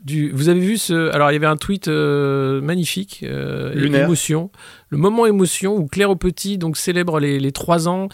[0.03, 1.09] Du, vous avez vu ce.
[1.13, 4.03] Alors, il y avait un tweet euh, magnifique, euh, Lunaire.
[4.05, 4.51] émotion.
[4.89, 8.07] Le moment émotion où Claire au Petit donc, célèbre les, les trois ans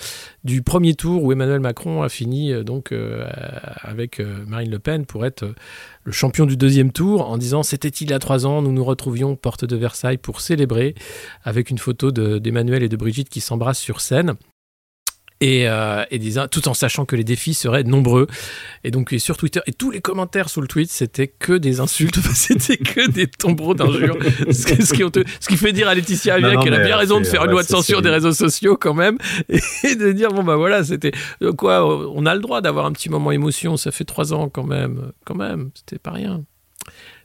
[0.45, 3.25] du premier tour où Emmanuel Macron a fini euh, donc, euh,
[3.81, 5.43] avec Marine Le Pen pour être
[6.05, 8.85] le champion du deuxième tour en disant C'était il y a trois ans, nous nous
[8.85, 10.95] retrouvions porte de Versailles pour célébrer
[11.43, 14.35] avec une photo de- d'Emmanuel et de Brigitte qui s'embrassent sur scène.
[15.41, 18.27] Et, euh, et disant, tout en sachant que les défis seraient nombreux.
[18.83, 21.79] Et donc, et sur Twitter, et tous les commentaires sous le tweet, c'était que des
[21.79, 24.17] insultes, c'était que des tombereaux d'injures.
[24.51, 25.23] ce, qui- ce qui, honteux.
[25.39, 27.63] Ce qui fait dire à Laetitia Avia qu'elle a bien raison de faire une loi
[27.63, 29.17] de censure des réseaux sociaux quand même.
[29.83, 32.91] Et de dire, bon, bah voilà, c'était euh, quoi, on a le droit d'avoir un
[32.91, 35.11] petit moment émotion, ça fait trois ans quand même.
[35.25, 36.43] Quand même, c'était pas rien.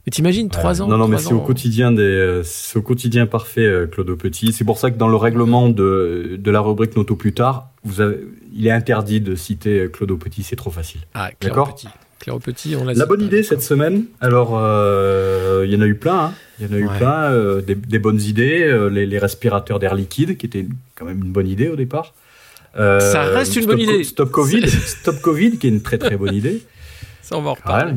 [0.07, 3.65] Mais t'imagines, trois ans Non, non, mais c'est au quotidien des, c'est au quotidien parfait,
[3.65, 4.53] euh, Claude Petit.
[4.53, 7.99] C'est pour ça que dans le règlement de, de la rubrique Noto plus tard, vous
[7.99, 8.19] avez,
[8.55, 10.43] il est interdit de citer euh, Claude Petit.
[10.43, 11.01] C'est trop facile.
[11.13, 11.75] Ah, D'accord.
[11.75, 11.89] Petit.
[12.21, 14.05] Claire Petit, on l'a La bonne idée cette semaine.
[14.21, 16.17] Alors, euh, il y en a eu plein.
[16.27, 16.33] hein.
[16.61, 17.23] Il y en a eu plein.
[17.33, 18.63] euh, des, des bonnes idées.
[18.63, 22.13] euh, les, les respirateurs d'air liquide, qui était quand même une bonne idée au départ.
[22.73, 24.03] Ça reste une Stop bonne idée.
[24.05, 24.69] Stop Covid.
[24.85, 26.61] Stop Covid, qui est une très très bonne idée.
[27.29, 27.93] Ça, on va en reparler.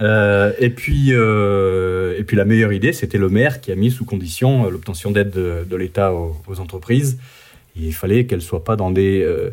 [0.00, 3.90] Euh, et puis, euh, et puis la meilleure idée, c'était le maire qui a mis
[3.90, 7.18] sous condition euh, l'obtention d'aide de, de l'État aux, aux entreprises.
[7.76, 9.50] Il fallait qu'elles soient pas dans des euh,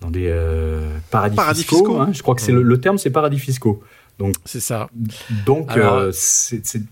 [0.00, 1.76] dans des euh, paradis, Paradis fiscaux.
[1.78, 2.00] fiscaux.
[2.00, 2.10] hein.
[2.12, 3.82] Je crois que c'est le, le terme, c'est paradis fiscaux.
[4.18, 4.88] Donc, C'est ça.
[5.46, 6.82] donc Alors- euh, c'est c'est-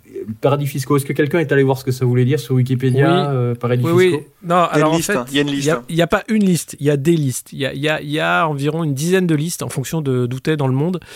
[0.40, 0.96] paradis fiscaux.
[0.96, 3.26] Est-ce que quelqu'un est allé voir ce que ça voulait dire sur Wikipédia Oui.
[3.36, 4.22] euh, Paradis Oui, fiscaux?
[4.24, 4.48] oui.
[4.48, 5.24] Non, Il y a alors une en liste, fait, hein.
[5.30, 5.82] Il y a une liste, Il hein.
[5.90, 7.52] n'y a, pas une liste, il y a des listes.
[7.52, 9.68] Il y a, il y a- il y a environ une dizaine de listes en
[9.68, 11.06] fonction de d'où t'es dans le monde euh,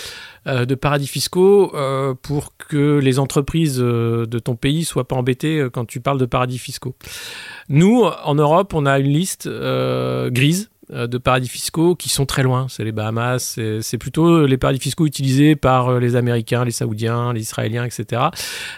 [0.47, 5.59] de paradis fiscaux euh, pour que les entreprises euh, de ton pays soient pas embêtées
[5.59, 6.95] euh, quand tu parles de paradis fiscaux.
[7.69, 12.27] Nous, en Europe, on a une liste euh, grise euh, de paradis fiscaux qui sont
[12.27, 12.67] très loin.
[12.69, 17.33] C'est les Bahamas, c'est plutôt les paradis fiscaux utilisés par euh, les Américains, les Saoudiens,
[17.33, 18.23] les Israéliens, etc.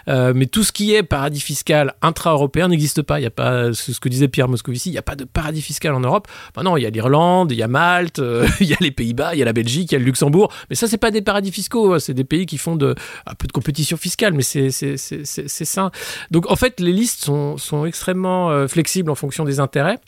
[0.09, 3.21] Euh, mais tout ce qui est paradis fiscal intra-européen n'existe pas.
[3.21, 4.89] Il y a pas ce que disait Pierre Moscovici.
[4.91, 6.29] Il n'y a pas de paradis fiscal en Europe.
[6.55, 8.91] Ben non, il y a l'Irlande, il y a Malte, euh, il y a les
[8.91, 10.53] Pays-Bas, il y a la Belgique, il y a le Luxembourg.
[10.71, 11.95] Mais ça, c'est pas des paradis fiscaux.
[11.95, 11.99] hein.
[11.99, 12.95] C'est des pays qui font de,
[13.27, 15.91] un peu de compétition fiscale, mais c'est sain.
[16.31, 19.99] Donc en fait, les listes sont, sont extrêmement euh, flexibles en fonction des intérêts.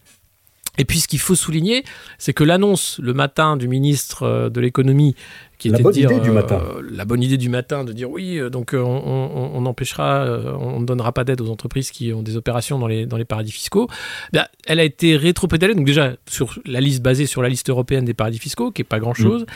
[0.79, 1.85] Et puis ce qu'il faut souligner,
[2.19, 5.15] c'est que l'annonce le matin du ministre euh, de l'économie,
[5.59, 6.63] qui La était bonne de dire, idée du euh, matin.
[6.89, 10.21] la bonne idée du matin de dire oui, euh, donc euh, on, on- on empêchera,
[10.25, 13.17] euh, on ne donnera pas d'aide aux entreprises qui ont des opérations dans les, dans
[13.17, 13.89] les paradis fiscaux.
[14.33, 18.05] Ben, elle a été rétropédalée, donc déjà sur la liste basée sur la liste européenne
[18.05, 19.47] des paradis fiscaux, qui est pas grand chose.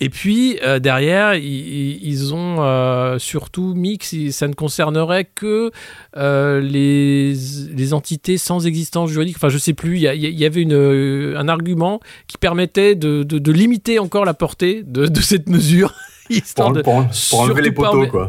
[0.00, 5.24] Et puis euh, derrière, i- i- ils, ont euh, surtout mis que ça ne concernerait
[5.24, 5.72] que
[6.16, 7.34] euh, les,
[7.74, 9.36] les entités sans existence juridique.
[9.36, 9.96] Enfin, je sais plus.
[9.98, 14.24] Il y, y avait une, euh, un argument qui permettait de, de- de limiter encore
[14.24, 15.92] la portée de, de cette mesure.
[16.30, 18.28] histoire pour, de pour, pour enlever les poteaux, quoi.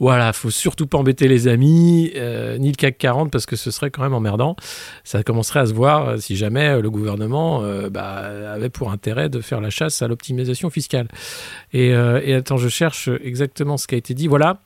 [0.00, 3.70] Voilà, faut surtout pas embêter les amis, euh, ni le CAC 40 parce que ce
[3.70, 4.54] serait quand même emmerdant.
[5.02, 8.92] Ça commencerait à se voir euh, si jamais euh, le gouvernement euh, bah, avait pour
[8.92, 11.08] intérêt de faire la chasse à l'optimisation fiscale.
[11.72, 14.28] Et, et attends, je cherche exactement ce qui a été dit.
[14.28, 14.60] Voilà.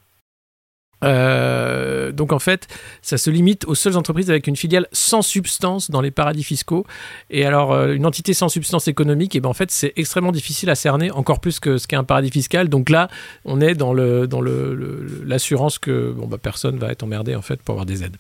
[1.02, 2.68] Euh, donc en fait,
[3.02, 6.86] ça se limite aux seules entreprises avec une filiale sans substance dans les paradis fiscaux.
[7.30, 10.70] Et alors, euh, une entité sans substance économique, et ben en fait, c'est extrêmement difficile
[10.70, 12.68] à cerner, encore plus que ce qu'est un paradis fiscal.
[12.68, 13.08] Donc là,
[13.44, 17.42] on est dans le dans le- l'assurance que bon bah personne va être emmerdé en
[17.42, 18.16] fait pour avoir des aides.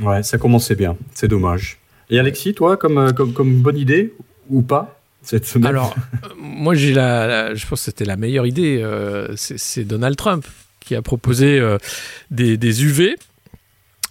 [0.00, 0.96] Ouais, ça commençait bien.
[1.14, 1.78] C'est dommage.
[2.10, 4.12] Et Alexis, toi, comme, euh, comme, comme bonne idée
[4.50, 5.68] ou pas cette semaine?
[5.70, 5.94] Alors,
[6.38, 8.80] moi j'ai la, la- je pense que c'était la meilleure idée.
[8.82, 10.44] euh, c'est Donald Trump
[10.84, 11.78] qui a proposé euh,
[12.30, 13.16] des, UV.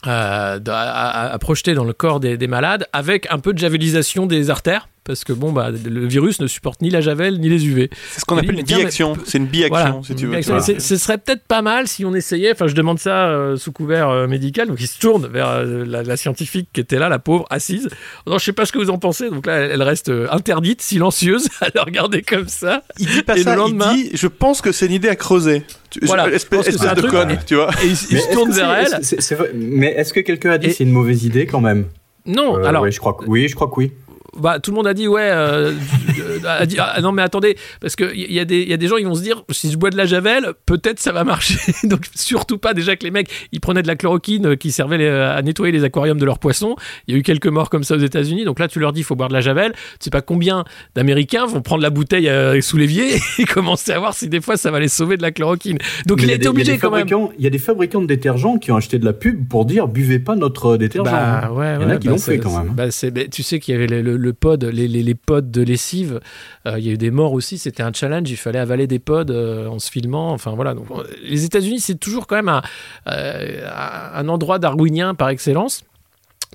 [0.08, 4.50] euh, à projeter dans le corps des, des malades avec un peu de javelisation des
[4.50, 7.90] artères parce que bon bah le virus ne supporte ni la javel ni les UV.
[8.12, 9.16] C'est ce qu'on appelle une biaction.
[9.26, 10.02] C'est une biaction, Voilà.
[10.04, 10.80] si tu veux.
[10.80, 12.52] Ce serait peut-être pas mal si on essayait.
[12.52, 14.68] Enfin, je demande ça euh, sous couvert euh, médical.
[14.68, 17.90] Donc, il se tourne vers euh, la, la scientifique qui était là, la pauvre, assise.
[18.28, 19.30] Non, je sais pas ce que vous en pensez.
[19.30, 22.84] Donc là, elle, elle reste euh, interdite, silencieuse, à la regarder comme ça.
[23.00, 25.16] Il dit pas Et le lendemain- il dit je pense que c'est une idée à
[25.16, 25.64] creuser.
[26.04, 27.70] Voilà, je espèce pense que c'est espèce un de truc- conne, tu vois.
[27.84, 29.02] Et il, se tourne vers elle.
[29.38, 31.86] vrai- Mais est-ce que quelqu'un a dit Et- que c'est une mauvaise idée quand même?
[32.26, 32.84] Non, Euh, alors.
[32.84, 33.92] oui, je crois que oui, je crois que oui.
[34.38, 35.72] Bah, tout le monde a dit ouais euh,
[36.20, 38.74] euh, a dit, ah, non mais attendez parce que il y, a des il y
[38.74, 41.12] a des gens ils vont se dire si je bois de la javel peut-être ça
[41.12, 44.56] va marcher donc surtout pas déjà que les mecs ils prenaient de la chloroquine euh,
[44.56, 46.76] qui servait les- à nettoyer les aquariums de leurs poissons
[47.08, 49.02] il y a eu quelques morts comme ça aux États-Unis donc là tu leur dis
[49.02, 50.64] il faut boire de la javel tu sais pas combien
[50.96, 54.58] d'Américains vont prendre la bouteille euh, sous l'évier et commencer à voir si des fois
[54.58, 56.78] ça va les sauver de la chloroquine donc Mais il était des- y a obligé
[56.78, 59.48] quand même Il y a des fabricants de détergents qui ont acheté de la pub
[59.48, 61.06] pour dire buvez pas notre détergent.
[61.06, 61.50] Bah, hein.
[61.52, 62.74] ouais, Il y en a ouais, qui bah, l'ont c'est- fait quand même.
[62.74, 65.42] bah, c'est- bah, tu sais qu'il y avait le, le- le pod, les, les, pods
[65.42, 66.20] de lessive.
[66.66, 67.58] euh, il y a eu des morts aussi.
[67.58, 68.30] C'était un challenge.
[68.30, 70.32] Il fallait avaler des pods euh, en se filmant.
[70.32, 70.74] Enfin voilà.
[70.74, 70.88] Donc,
[71.24, 72.62] les États-Unis, c'est toujours quand même un,
[73.08, 73.68] euh,
[74.14, 75.84] un endroit darwinien par excellence.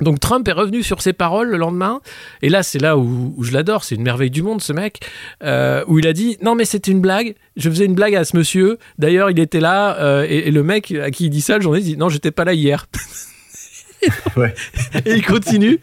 [0.00, 2.00] Donc Trump est revenu sur ses paroles le lendemain,
[2.40, 5.00] et là c'est là où, je l'adore, c'est une merveille du monde ce mec,
[5.42, 8.36] où il a dit non mais c'était une blague, je faisais une blague à ce
[8.36, 11.88] monsieur, d'ailleurs il était là, et, le mec à qui il dit ça, le journaliste
[11.90, 12.86] dit non j'étais pas là hier.
[15.06, 15.78] Et il continue.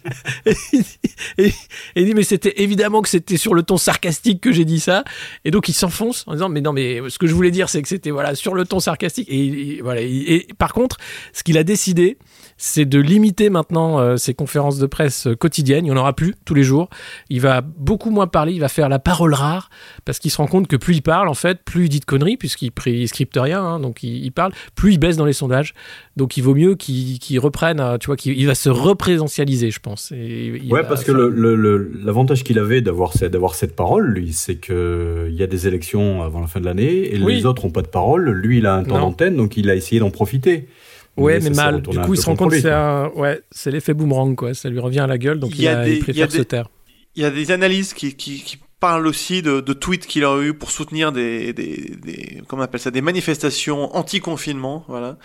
[1.37, 1.51] Et,
[1.95, 5.03] il dit- mais c'était évidemment que c'était sur le ton sarcastique que j'ai dit ça.
[5.43, 7.81] Et donc il s'enfonce en disant mais non mais ce que je voulais dire c'est
[7.81, 9.27] que c'était voilà sur le ton sarcastique.
[9.29, 10.01] Et, il- il- voilà.
[10.01, 10.97] il- Et, par contre
[11.33, 12.17] ce qu'il a décidé
[12.57, 15.85] c'est de limiter maintenant euh, ses conférences de presse euh, quotidiennes.
[15.85, 16.89] Il n'y en aura plus tous les jours.
[17.29, 18.53] Il va beaucoup moins parler.
[18.53, 19.69] Il va faire la parole rare
[20.05, 22.05] parce qu'il se rend compte que plus il parle en fait plus il dit de
[22.05, 23.61] conneries puisqu'il ne scripte rien.
[23.61, 25.73] hein, donc il, il parle plus il baisse dans les sondages.
[26.15, 29.69] Donc il vaut mieux qu'il qu'il reprenne, euh, tu vois, qu'il il va se représentialiser,
[29.71, 30.11] je pense.
[30.13, 34.55] Et il Ouais, parce que le- le- l'avantage qu'il avait d'avoir cette, parole, lui, c'est
[34.55, 37.35] que il y a des élections avant la fin de l'année et Oui.
[37.35, 38.29] les autres ont pas de parole.
[38.29, 40.67] Lui, il a un temps d'antenne, donc il a essayé d'en profiter.
[41.17, 41.81] Ouais, mais mal.
[41.81, 42.75] Du coup, il se rend compte que c'est quoi.
[42.77, 43.09] un...
[43.11, 44.53] ouais, c'est l'effet boomerang, quoi.
[44.53, 46.03] Ça lui revient à la gueule, donc Il a a- des- il il y a
[46.03, 46.69] préfère des- se taire.
[47.15, 50.41] Il y a des analyses qui, qui, qui parle aussi de, de tweets qu'il a
[50.41, 55.17] eu pour soutenir des, des, des comment on appelle ça, des manifestations anti-confinement, voilà.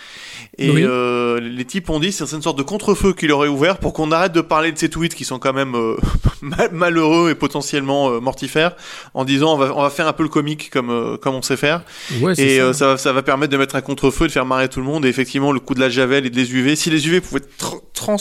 [0.57, 0.83] Et Oui.
[0.85, 4.13] euh, les types ont dit c'est une sorte de contre-feu qu'il aurait ouvert pour qu'on
[4.13, 5.97] arrête de parler de ces tweets qui sont quand même euh,
[6.43, 8.77] mal- malheureux et potentiellement euh, mortifères,
[9.15, 11.57] en disant on va, on va faire un peu le comique comme comme on sait
[11.57, 11.83] faire.
[12.23, 12.73] Ouais, Et ça.
[12.73, 15.05] ça, va- ça va permettre de mettre un contre-feu, de faire marrer tout le monde.
[15.05, 17.81] Et effectivement, le coup de la javel et des UV, si les UV pouvaient tr-
[17.95, 18.17] trans,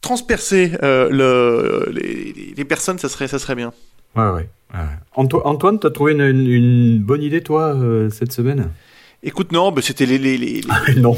[0.00, 3.72] transpercer le, les, les- les personnes, ça serait, ça serait bien.
[4.16, 4.48] Ouais, ouais.
[4.74, 4.80] ouais.
[5.14, 8.70] Anto- Antoine, t'as trouvé une bonne idée, toi, euh, cette semaine?
[9.22, 11.16] Écoute, non, c'était les, les, les, les- Non.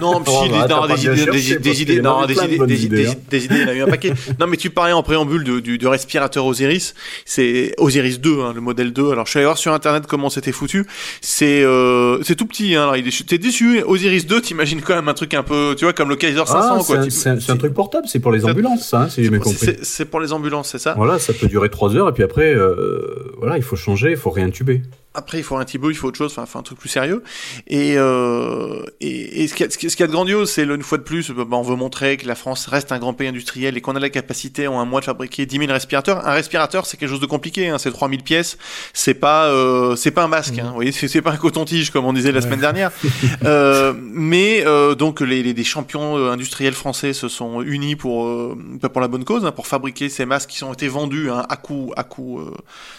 [0.00, 3.14] non, si, bah, des, non, des idées, des, idées, non, des des, hein.
[3.30, 4.12] des il y a eu un paquet.
[4.40, 6.94] non, mais tu parlais en préambule de- du, respirateur Osiris.
[7.24, 9.10] C'est Osiris 2, hein, le modèle 2.
[9.10, 10.86] Alors, je suis allé voir sur internet comment c'était foutu.
[11.22, 12.82] C'est, euh, c'est tout petit, hein.
[12.82, 13.80] Alors, il est, t'es déçu.
[13.86, 16.54] Osiris 2, t'imagines quand même un truc un peu, tu vois, comme le Kaiser 500,
[16.58, 16.98] Ah, c'est quoi.
[16.98, 19.22] un, Tu- c'est un- c'est un truc portable, c'est pour les ambulances, ça, hein, si
[19.24, 19.58] j'ai bien compris.
[19.64, 20.94] c'est, c'est pour les ambulances, c'est ça?
[20.96, 24.16] Voilà, ça peut durer 3 heures, et puis après, euh, voilà, il faut changer, il
[24.16, 24.82] faut réintuber.
[25.16, 27.22] Après, il faut un Thibaut, il faut autre chose, enfin, enfin, un truc plus sérieux.
[27.66, 30.98] Et, euh, et, et ce qu'il y qu'il y a- de grandiose, c'est, une fois
[30.98, 33.80] de plus, bah, on veut montrer que la France reste un grand pays industriel et
[33.80, 36.26] qu'on a la capacité en un mois de fabriquer 10 000 respirateurs.
[36.26, 38.58] Un respirateur, c'est quelque chose de compliqué, hein, c'est 3000 pièces.
[38.92, 42.04] C'est pas, euh, c'est pas un masque, hein, vous voyez, c'est, pas un coton-tige, comme
[42.04, 42.90] on disait la semaine dernière.
[43.44, 48.26] euh, mais, euh, donc, les, les, les champions euh, industriels français se sont unis pour,
[48.26, 48.56] euh,
[48.92, 51.56] pour la bonne cause, hein, pour fabriquer ces masques qui ont été vendus hein, à
[51.56, 52.50] coût, à coût, euh,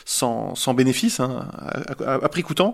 [0.06, 2.74] sans, sans bénéfice, hein, à, à- à prix coûtant.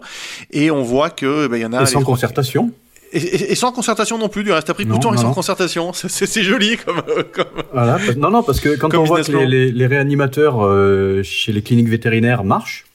[0.52, 1.84] Et on voit que, ben, il y en a.
[1.84, 2.72] Et sans concertation.
[3.12, 5.24] Et, et- et sans concertation non plus, du reste à prix Non, coûtant et sans
[5.28, 5.34] non.
[5.34, 5.94] concertation.
[5.94, 7.46] C'est- joli comme, comme.
[7.72, 7.94] Voilà.
[8.04, 11.52] parce- Non, non, parce que quand on voit que les, les- les réanimateurs euh, chez
[11.52, 12.86] les cliniques vétérinaires marchent,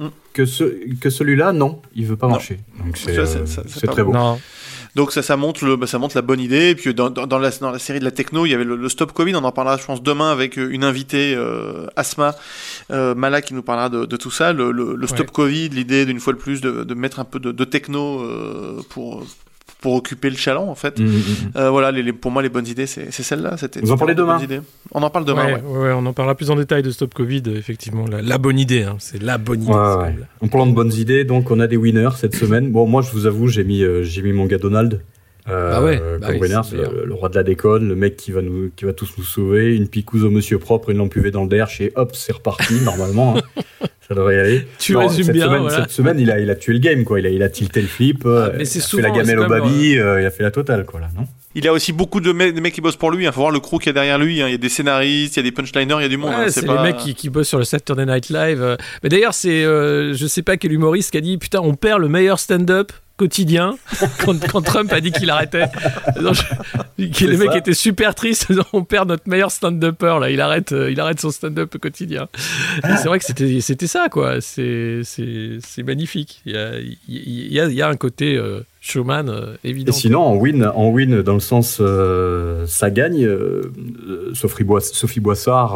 [0.00, 0.06] Mm.
[0.32, 0.62] que, ce,
[1.00, 2.34] que celui-là, non, il veut pas Non.
[2.34, 2.60] marcher.
[2.84, 3.24] Donc c'est euh,
[3.88, 4.12] très bon.
[4.12, 4.16] beau.
[4.18, 4.40] Non.
[4.98, 6.70] Donc ça, ça montre le, bah, ça montre la bonne idée.
[6.70, 8.64] Et puis dans, dans, dans la, dans la série de la techno, il y avait
[8.64, 9.32] le, le Stop Covid.
[9.36, 12.34] On en parlera, je pense, demain avec euh, une invitée, euh, Asma
[12.90, 14.52] euh, Mala, qui nous parlera de, de tout ça.
[14.52, 15.32] Le, le, le Stop Ouais.
[15.32, 18.82] Covid, l'idée d'une fois de plus de, de mettre un peu de, de techno euh,
[18.88, 19.24] pour
[19.80, 20.98] pour occuper le chaland en fait.
[20.98, 21.22] Mm, mm, mm.
[21.56, 23.56] Euh, voilà, les, les- pour moi les bonnes idées, c'est celle-là.
[23.56, 23.80] C'était.
[23.80, 24.60] Vous en parlez demain bonnes idées.
[24.92, 25.46] On en parle demain.
[25.46, 25.60] Ouais, ouais.
[25.62, 28.04] ouais, ouais, on en parlera plus en détail de Stop Covid, euh, effectivement.
[28.10, 29.72] La, la bonne idée, hein, c'est la bonne idée.
[29.72, 32.72] En parlant de bonnes idées, donc on a des winners cette semaine.
[32.72, 35.00] Bon, moi, je vous avoue, j'ai mis, euh, j'ai mis mon gars Donald.
[35.50, 38.16] Euh, Bah ouais, bah oui, c'est c'est le, le roi de la déconne, le mec
[38.16, 41.14] qui va nous, qui va tous nous sauver, une picouse au monsieur propre, une lampe
[41.16, 43.36] UV dans le derche et hop, c'est reparti normalement.
[43.36, 43.62] hein.
[44.08, 44.66] Ça devrait y aller.
[44.78, 45.80] Tu résumes cette bien, Semaine, voilà.
[45.82, 47.20] Cette semaine, il a, il a tué le game, quoi.
[47.20, 49.02] Il a, il a tilté le flip, euh, Ah, mais c'est il a fait souvent,
[49.02, 51.62] la gamelle c'est au baby, euh, il a fait la totale, quoi, là, non Il
[51.62, 53.26] y a aussi beaucoup de, me- de mecs qui bossent pour lui.
[53.26, 54.40] Il faut voir le crew qu'il y a derrière lui.
[54.40, 54.46] hein.
[54.48, 56.32] Il y a des scénaristes, il y a des punchliners, il y a du monde.
[56.34, 56.44] hein.
[56.44, 56.76] Ouais, c'est pas...
[56.82, 58.62] les mecs qui, qui bossent sur le Saturday Night Live.
[58.62, 58.76] euh.
[59.02, 62.00] Mais d'ailleurs, c'est, euh, je sais pas quel humoriste qui a dit Putain, on perd
[62.00, 63.76] le meilleur stand-up quotidien
[64.24, 65.66] quand, quand Trump a dit qu'il arrêtait.
[66.22, 66.42] Non, je-
[67.26, 68.46] les mecs étaient super tristes.
[68.72, 70.30] on perd notre meilleur stand-upper là.
[70.30, 72.28] Il arrête, euh, il arrête son stand-up quotidien.
[72.82, 74.40] C'est vrai que c'était, c'était ça quoi.
[74.40, 76.40] C'est, c'est, c'est magnifique.
[76.46, 79.92] Il y a, il y a, il y a un côté euh, showman euh, évident.
[79.92, 83.72] Et sinon, en win, en win dans le sens euh, ça gagne, euh,
[84.34, 85.74] Sophie, Bois- Sophie Boissard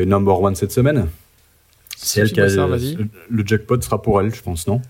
[0.00, 1.08] est number one cette semaine.
[1.96, 2.44] C'est elle qui a.
[2.46, 2.68] Boissard.
[3.30, 4.80] Le jackpot sera pour elle, je pense, non?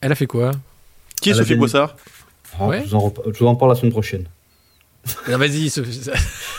[0.00, 0.50] Elle a fait quoi?
[1.24, 1.54] Qui est Sophie.
[1.56, 1.96] Boissard
[2.60, 2.82] Ah, Ouais.
[2.86, 4.24] je, vous en, je vous en parle la semaine prochaine.
[5.30, 5.68] Ah, Vas-y.
[5.68, 6.00] Sophie-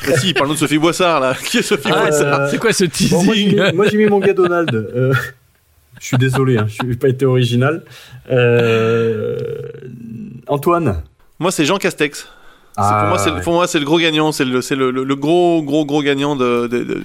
[0.07, 1.33] Bah si, parle-nous de Sophie Boissard là.
[1.33, 3.85] Qui est Sophie Ah, Boissard Euh, c'est quoi ce Bon, moi, j'ai teasing mis, moi,
[3.89, 4.73] j'ai mis mon gars Donald.
[4.75, 5.13] Euh,
[5.99, 7.83] je suis désolé, hein, je n'ai pas été original.
[8.31, 9.37] Euh,
[10.47, 11.01] Antoine.
[11.39, 12.27] Moi, c'est Jean Castex.
[12.77, 12.99] Ah,
[13.43, 14.31] pour moi, c'est le- gros gagnant.
[14.31, 17.03] C'est le, gros, gros, gros gagnant de, de, de,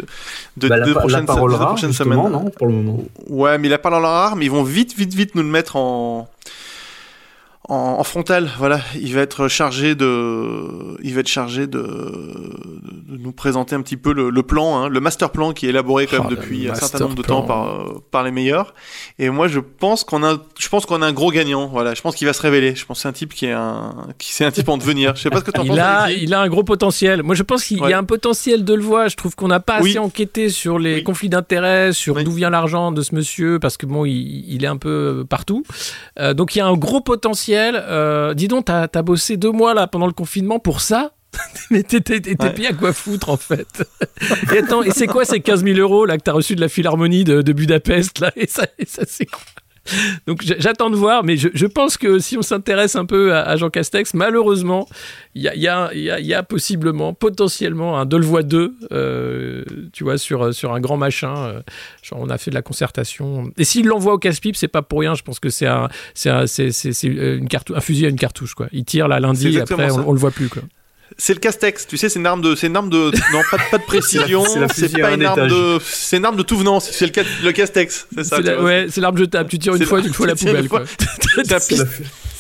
[0.58, 2.32] de, Bah, la, pa- la prochaines, parole rare, prochaines justement, semaines.
[2.44, 3.04] non, pour le moment.
[3.28, 5.42] Ouais, mais il a pas dans la rare, mais ils vont vite, vite, vite nous
[5.42, 6.28] le mettre en,
[7.70, 8.50] en, en frontal.
[8.58, 13.82] Voilà, il va être chargé de, il va être chargé de, de nous présenter un
[13.82, 16.30] petit peu le, le plan, hein, le master plan qui est élaboré quand Oh, même
[16.30, 17.42] le depuis un certain nombre de plan.
[17.42, 18.74] temps par, par les meilleurs.
[19.18, 21.68] Et moi, je pense qu'on a, je pense qu'on a un gros gagnant.
[21.68, 22.74] Voilà, je pense qu'il va se révéler.
[22.74, 25.14] Je pense que c'est un type qui est un, qui c'est un type en devenir.
[25.16, 25.74] Je sais pas ce que t'en penses.
[25.76, 27.22] Il a, il a un gros potentiel.
[27.22, 27.90] Moi, je pense qu'il Ouais.
[27.90, 29.08] y a un potentiel de le voir.
[29.08, 29.90] Je trouve qu'on n'a pas Oui.
[29.90, 31.02] assez enquêté sur les Oui.
[31.04, 32.24] conflits d'intérêts, sur Oui.
[32.24, 35.62] d'où vient l'argent de ce monsieur, parce que bon, il, il est un peu partout.
[36.18, 37.59] Euh, donc, il y a un gros potentiel.
[37.76, 41.12] Euh, dis donc, t'as as bossé deux mois là pendant le confinement pour ça
[41.70, 42.52] mais t'étais Ouais.
[42.52, 43.84] payé à quoi foutre en fait.
[44.52, 46.68] Et attends, et c'est quoi ces 15 000 euros là que t'as reçu de la
[46.68, 48.32] Philharmonie de, de Budapest là?
[48.34, 49.40] Et ça, et ça c'est quoi?
[50.26, 53.42] donc j'attends de voir, mais je, je pense que si on s'intéresse un peu à,
[53.42, 54.88] à Jean Castex, malheureusement,
[55.34, 58.42] il y a, y, a, il y, a, il y a possiblement, potentiellement un Delevoye
[58.42, 61.34] 2, euh, tu vois, sur, sur un grand machin.
[61.36, 61.60] euh,
[62.02, 63.50] genre on a fait de la concertation.
[63.56, 65.14] Et s'il l'envoie au casse-pipe, c'est pas pour rien.
[65.14, 68.68] Je pense que c'est un, c'est un, un fusil à une cartouche, quoi.
[68.72, 70.62] Il tire là lundi, après on, on le voit plus, quoi.
[71.18, 73.56] C'est le castex, tu sais, c'est une arme de, c'est une arme de, non, pas,
[73.58, 76.80] de- pas de précision, C'est pas une arme de, c'est une arme de tout venant,
[76.80, 78.40] c'est le, le castex, c'est ça.
[78.40, 79.48] La- ouais, c'est l'arme jetable.
[79.50, 80.86] Tu tires une fois, tu le fous à la tu tires une poubelle.
[80.86, 81.44] fois.
[81.44, 81.84] Quoi.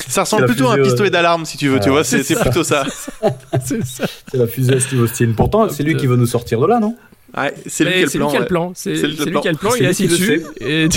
[0.08, 2.22] Ça ressemble plutôt à un pistolet euh, d'alarme, si tu veux, tu Ah, vois, c'est
[2.40, 2.84] plutôt ça.
[3.64, 4.04] c'est ça.
[4.30, 5.32] c'est la fusée à Steve Austin.
[5.36, 6.96] Pourtant, c'est lui qui veut nous sortir de là, non?
[7.36, 8.28] Ouais, c'est lui qui a le plan.
[8.28, 8.48] qui a le ouais.
[8.48, 8.72] plan.
[8.74, 9.70] C'est lui qui a le plan.
[9.78, 10.42] Il est assis dessus.
[10.60, 10.88] Et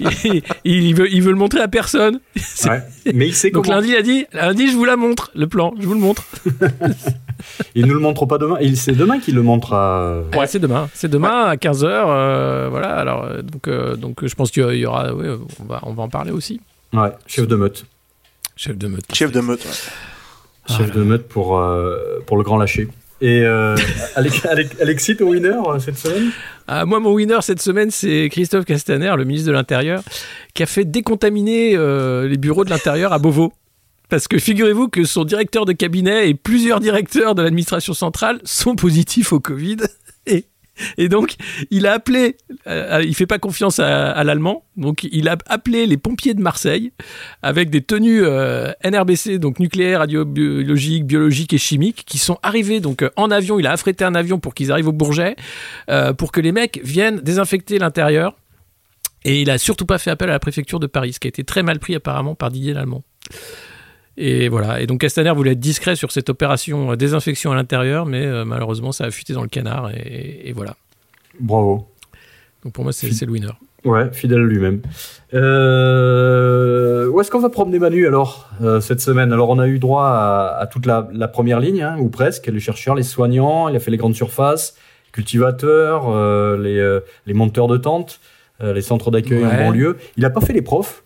[0.64, 2.20] il, veut, il veut le montrer à personne.
[2.64, 2.82] Ouais.
[3.12, 3.76] Mais il sait Donc comment.
[3.76, 6.24] lundi, il a dit, lundi, je vous la montre, le plan, je vous le montre.
[7.74, 8.56] Il nous le montre pas demain.
[8.60, 10.22] Il c'est demain qu'il le montre à.
[10.36, 10.88] Ouais, c'est demain.
[10.94, 12.68] C'est demain à 15h.
[12.70, 15.28] voilà, alors, euh, donc, euh, donc je pense qu'il y aura, ouais,
[15.60, 16.60] on, va, on va en parler aussi.
[16.92, 17.84] Ouais, chef de meute.
[18.56, 19.04] Chef de meute.
[19.12, 19.64] Chef de meute.
[19.64, 20.74] ouais.
[20.76, 22.88] Chef de meute pour, euh, pour le grand lâcher.
[23.20, 23.76] Et euh,
[24.16, 26.30] Alex- Alex- Alexis, ton winner euh, cette semaine?
[26.66, 30.02] Ah, moi, mon winner cette semaine, c'est Christophe Castaner, le ministre de l'Intérieur,
[30.52, 33.52] qui a fait décontaminer euh, les bureaux de l'Intérieur à Beauvau.
[34.10, 38.76] Parce que figurez-vous que son directeur de cabinet et plusieurs directeurs de l'administration centrale sont
[38.76, 39.76] positifs au Covid.
[40.98, 41.34] et donc,
[41.70, 45.96] il a appelé, euh, il fait pas confiance à, l'allemand, donc il a appelé les
[45.96, 46.92] pompiers de Marseille
[47.42, 53.02] avec des tenues euh, NRBC, donc nucléaire, radiobiologique, biologique et chimique, qui sont arrivés donc
[53.02, 53.58] euh, en avion.
[53.58, 55.36] Il a affrété un avion pour qu'ils arrivent au Bourget,
[55.88, 58.36] euh, pour que les mecs viennent désinfecter l'intérieur.
[59.26, 61.30] Et il a surtout pas fait appel à la préfecture de Paris, ce qui a
[61.30, 63.02] été très mal pris apparemment par Didier Lallemand.
[64.16, 64.80] Et voilà.
[64.80, 68.44] Et donc Castaner voulait être discret sur cette opération euh, désinfection à l'intérieur, mais euh,
[68.44, 70.76] malheureusement ça a fuité dans le canard et, et voilà.
[71.40, 71.88] Bravo.
[72.62, 73.48] Donc pour moi c'est c'est le winner.
[73.84, 74.80] Ouais, fidèle à lui-même.
[75.34, 79.32] Euh, où est-ce qu'on va promener Manu alors euh, cette semaine?
[79.32, 82.46] Alors on a eu droit à, à toute la, la première ligne, hein, ou presque,
[82.46, 84.76] les chercheurs, les soignants, il a fait les grandes surfaces,
[85.12, 86.10] cultivateurs,
[86.58, 88.20] les, les monteurs de tentes,
[88.62, 89.64] les centres d'accueil en Ouais.
[89.64, 89.96] banlieue.
[90.16, 91.03] Il a pas fait les profs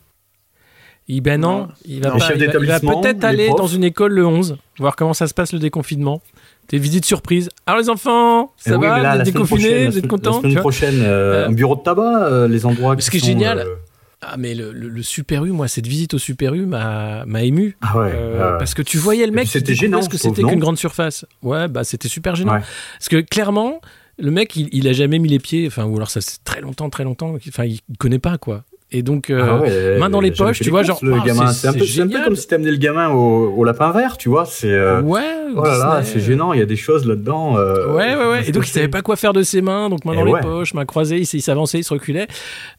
[1.08, 1.68] Il, ben non, Non.
[1.86, 3.58] il va, pas- il il peut-être aller profs.
[3.58, 6.20] dans une école le 11, voir comment ça se passe le déconfinement.
[6.68, 7.48] Des visites surprises.
[7.66, 10.42] Alors les enfants, ça Eh oui, va mais là, Vous êtes déconfinés Vous êtes contents
[10.42, 13.24] La semaine prochaine, euh, Euh, un bureau de tabac, euh, les endroits ce qui est
[13.24, 13.74] génial, euh,
[14.20, 17.78] Ah mais le, le- le Super U, moi cette visite au Super U m'a ému.
[17.80, 18.58] Ah ouais, Euh.
[18.58, 21.24] Parce que tu voyais le mec c'était gênant, ce que c'était qu'une grande surface.
[21.42, 22.52] Ouais, bah c'était super gênant.
[22.52, 22.60] Ouais.
[22.98, 23.80] Parce que clairement,
[24.18, 26.60] le mec, il, il a jamais mis les pieds, enfin, ou alors ça c'est très
[26.60, 28.64] longtemps, très longtemps, enfin, il connaît pas quoi.
[28.90, 31.26] Et donc, euh, Ah ouais, main dans les poches, tu vois, courses, genre, le ah,
[31.26, 34.30] gamin, c'est- un, un peu comme si t'amenais le gamin au, au lapin vert, tu
[34.30, 34.46] vois.
[34.46, 35.20] C'est euh, ouais,
[35.54, 36.54] oh là là, c'est gênant.
[36.54, 37.58] Il y a des choses là-dedans.
[37.58, 38.48] euh, Ouais, ouais, ouais.
[38.48, 40.32] Et donc, il savait pas quoi faire de ses mains, donc main Eh dans les
[40.32, 40.40] ouais.
[40.40, 42.28] poches, main croisée, il, s'avançait, il se reculait.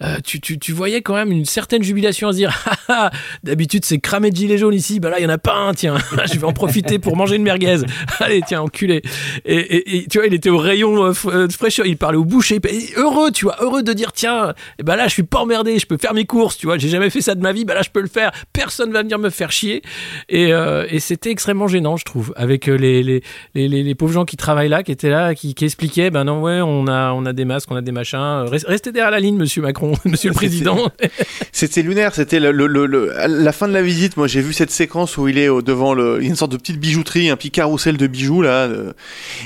[0.04, 2.58] Euh, tu, tu, tu voyais quand même une certaine jubilation à se dire,
[2.92, 3.12] Ah, ah,
[3.44, 5.76] d'habitude, c'est cramé de gilets jaunes ici, bah là, il y en a pas un,
[5.76, 5.96] tiens,
[6.34, 7.78] je vais en profiter pour manger une merguez.
[8.20, 9.04] Allez, tiens, enculé.
[9.46, 12.18] Et, et, et tu vois, il était au rayon f- euh, de fraîcheur, il parlait
[12.18, 12.60] au boucher,
[12.98, 15.98] heureux, tu vois, heureux de dire, tiens, ben là, je suis pas emmerdé, je peux
[16.02, 17.90] faire mes courses, tu vois, j'ai jamais fait ça de ma vie, bah là, je
[17.90, 19.82] peux le faire, personne va venir me faire chier.
[20.30, 23.22] Et, euh, et c'était extrêmement gênant, je trouve, avec euh, les, les,
[23.56, 26.42] les, les, pauvres gens qui travaillent là, qui étaient là, qui, qui expliquaient, ben non,
[26.42, 28.20] ouais, on a, on a des masques, on a des machins.
[28.20, 30.90] Euh, Rest- Restez derrière la ligne, monsieur Macron, monsieur le président.
[31.52, 34.18] C'était lunaire, c'était le, le, la fin de la visite.
[34.18, 36.52] Moi, j'ai vu cette séquence où il est devant le, il y a une sorte
[36.52, 38.66] de petite bijouterie, un petit carrousel de bijoux là.
[38.68, 38.94] euh,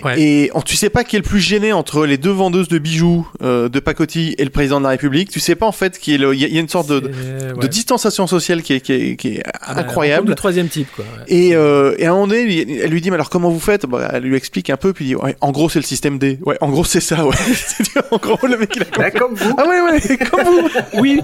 [0.03, 0.19] Ouais.
[0.21, 2.77] Et on, tu sais pas qui est le plus gêné entre les deux vendeuses de
[2.77, 5.29] bijoux euh, de pacotille et le président de la République?
[5.29, 7.11] Tu sais pas en fait qui est le, y, y a une sorte de,
[7.59, 7.67] ouais.
[7.67, 10.27] distanciation sociale qui est, qui est, qui est rencontre incroyable.
[10.29, 11.05] du troisième type, quoi.
[11.05, 11.23] ouais.
[11.33, 13.85] Et, euh, et à un moment donné, elle lui dit, mais alors comment vous faites?
[13.85, 16.17] Bah, Elle lui explique un peu, puis il dit, ouais, en gros, c'est le système
[16.19, 16.39] D.
[16.45, 17.35] Ouais, en gros, c'est ça, ouais.
[18.11, 19.01] En gros, le mec, il a compris.
[19.01, 19.55] Bah, comme vous.
[19.57, 20.69] Ah ouais, ouais, comme vous.
[20.99, 21.21] Oui,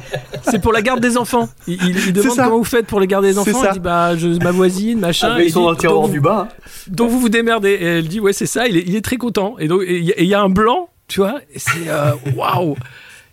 [0.50, 1.50] c'est pour la garde des enfants.
[1.68, 2.44] Il, il- il demande ça.
[2.46, 3.62] comment vous faites pour les garder des C'est enfants.
[3.62, 3.70] ça.
[3.70, 5.34] Il dit bah je, ma voisine, machin.
[5.36, 6.48] Ah, ils sont dit, le tiroir donc, du bas.
[6.50, 6.56] hein.
[6.88, 7.70] donc vous vous démerdez.
[7.72, 8.68] Et elle dit ouais c'est ça.
[8.68, 9.56] Il est, il est très content.
[9.60, 11.40] Et donc il y, a- y un blanc, tu vois.
[11.54, 12.76] Et c'est euh, waouh.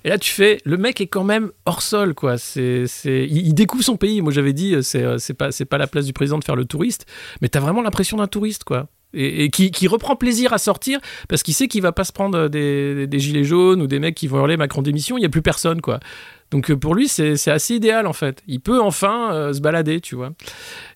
[0.07, 2.39] Et là tu fais le mec est quand même hors sol quoi.
[2.39, 4.23] C'est il, il découvre son pays.
[4.23, 6.45] Moi j'avais dit euh, c'est euh, c'est pas c'est pas la place du président de
[6.45, 7.07] faire le touriste,
[7.43, 8.87] mais t'as vraiment l'impression d'un touriste quoi.
[9.19, 13.07] Et, qui, reprend plaisir à sortir parce qu'il sait qu'il va pas se prendre des,
[13.07, 15.17] des gilets jaunes ou des mecs qui vont hurler Macron démission.
[15.17, 16.01] Il y a plus personne quoi.
[16.51, 18.43] Donc euh, pour lui, c'est assez idéal en fait.
[18.47, 20.31] Il peut enfin euh, se balader, tu vois.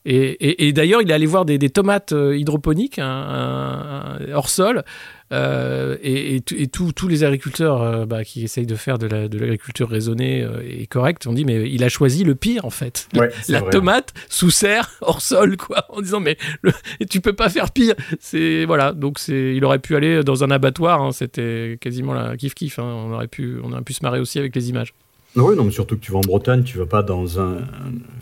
[0.04, 4.84] Et, d'ailleurs, il est allé voir des, tomates euh, hydroponiques, un- hors sol.
[5.32, 9.06] Euh, et et, tout- et tous les agriculteurs euh, bah, qui essayent de faire de
[9.06, 12.64] la- de l'agriculture raisonnée euh, et correcte ont dit mais il a choisi le pire
[12.64, 13.08] en fait.
[13.12, 13.70] La- Ouais, c'est la vrai.
[13.70, 16.72] tomate sous serre hors sol quoi, en disant mais le-
[17.08, 17.94] tu peux pas faire pire.
[18.18, 21.00] C'est voilà donc c'est il aurait pu aller dans un abattoir.
[21.02, 22.78] hein, C'était quasiment la kiff kiff.
[22.78, 24.92] hein, on aurait pu on aurait pu se marrer aussi avec les images.
[25.36, 27.58] Oui, non, mais surtout que tu vas en Bretagne, tu vas pas dans un.
[27.58, 27.62] enfin,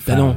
[0.08, 0.36] Ben non.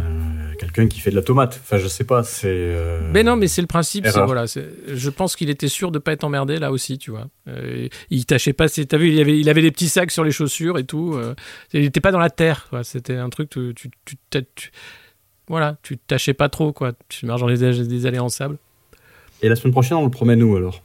[0.62, 1.60] Quelqu'un qui fait de la tomate.
[1.64, 2.46] Enfin, je sais pas, c'est.
[2.48, 4.06] euh, Mais non, mais c'est le principe.
[4.26, 7.28] Voilà, c'est- je pense qu'il était sûr de pas être emmerdé là aussi, tu vois.
[7.48, 8.70] Euh, il tâchait pas.
[8.70, 11.16] T'as vu, il avait, il avait des petits sacs sur les chaussures et tout.
[11.16, 11.34] euh,
[11.74, 12.68] il était pas dans la terre.
[12.70, 12.84] quoi.
[12.84, 13.50] C'était un truc.
[13.50, 13.92] Tu, tu,
[14.30, 14.72] tu,
[15.48, 16.94] voilà, tu tâchais pas trop, quoi.
[17.10, 17.58] Tu marches dans les,
[17.88, 18.58] des allées en sable.
[19.42, 20.84] Et la semaine prochaine, on le promène où alors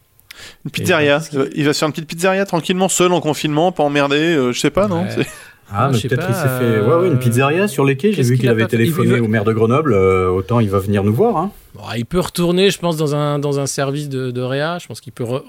[0.65, 1.21] Une pizzeria.
[1.33, 4.17] Il va- Il va se faire une petite pizzeria tranquillement, seul en confinement, pas emmerdé.
[4.17, 5.11] euh, je sais pas, non Ouais.
[5.11, 5.27] C'est-
[5.69, 6.49] Ah, Ah, mais peut-être qu'il s'est fait.
[6.65, 8.13] euh, Ouais, ouais, une pizzeria sur les quais.
[8.13, 9.93] J'ai vu qu'il avait téléphoné veut- au maire de Grenoble.
[9.95, 11.37] euh, autant il va venir nous voir.
[11.37, 11.51] Hein.
[11.75, 14.79] Bon, il peut retourner, je pense, dans un, dans un service de, de Réa.
[14.81, 15.43] Je pense qu'il peut re-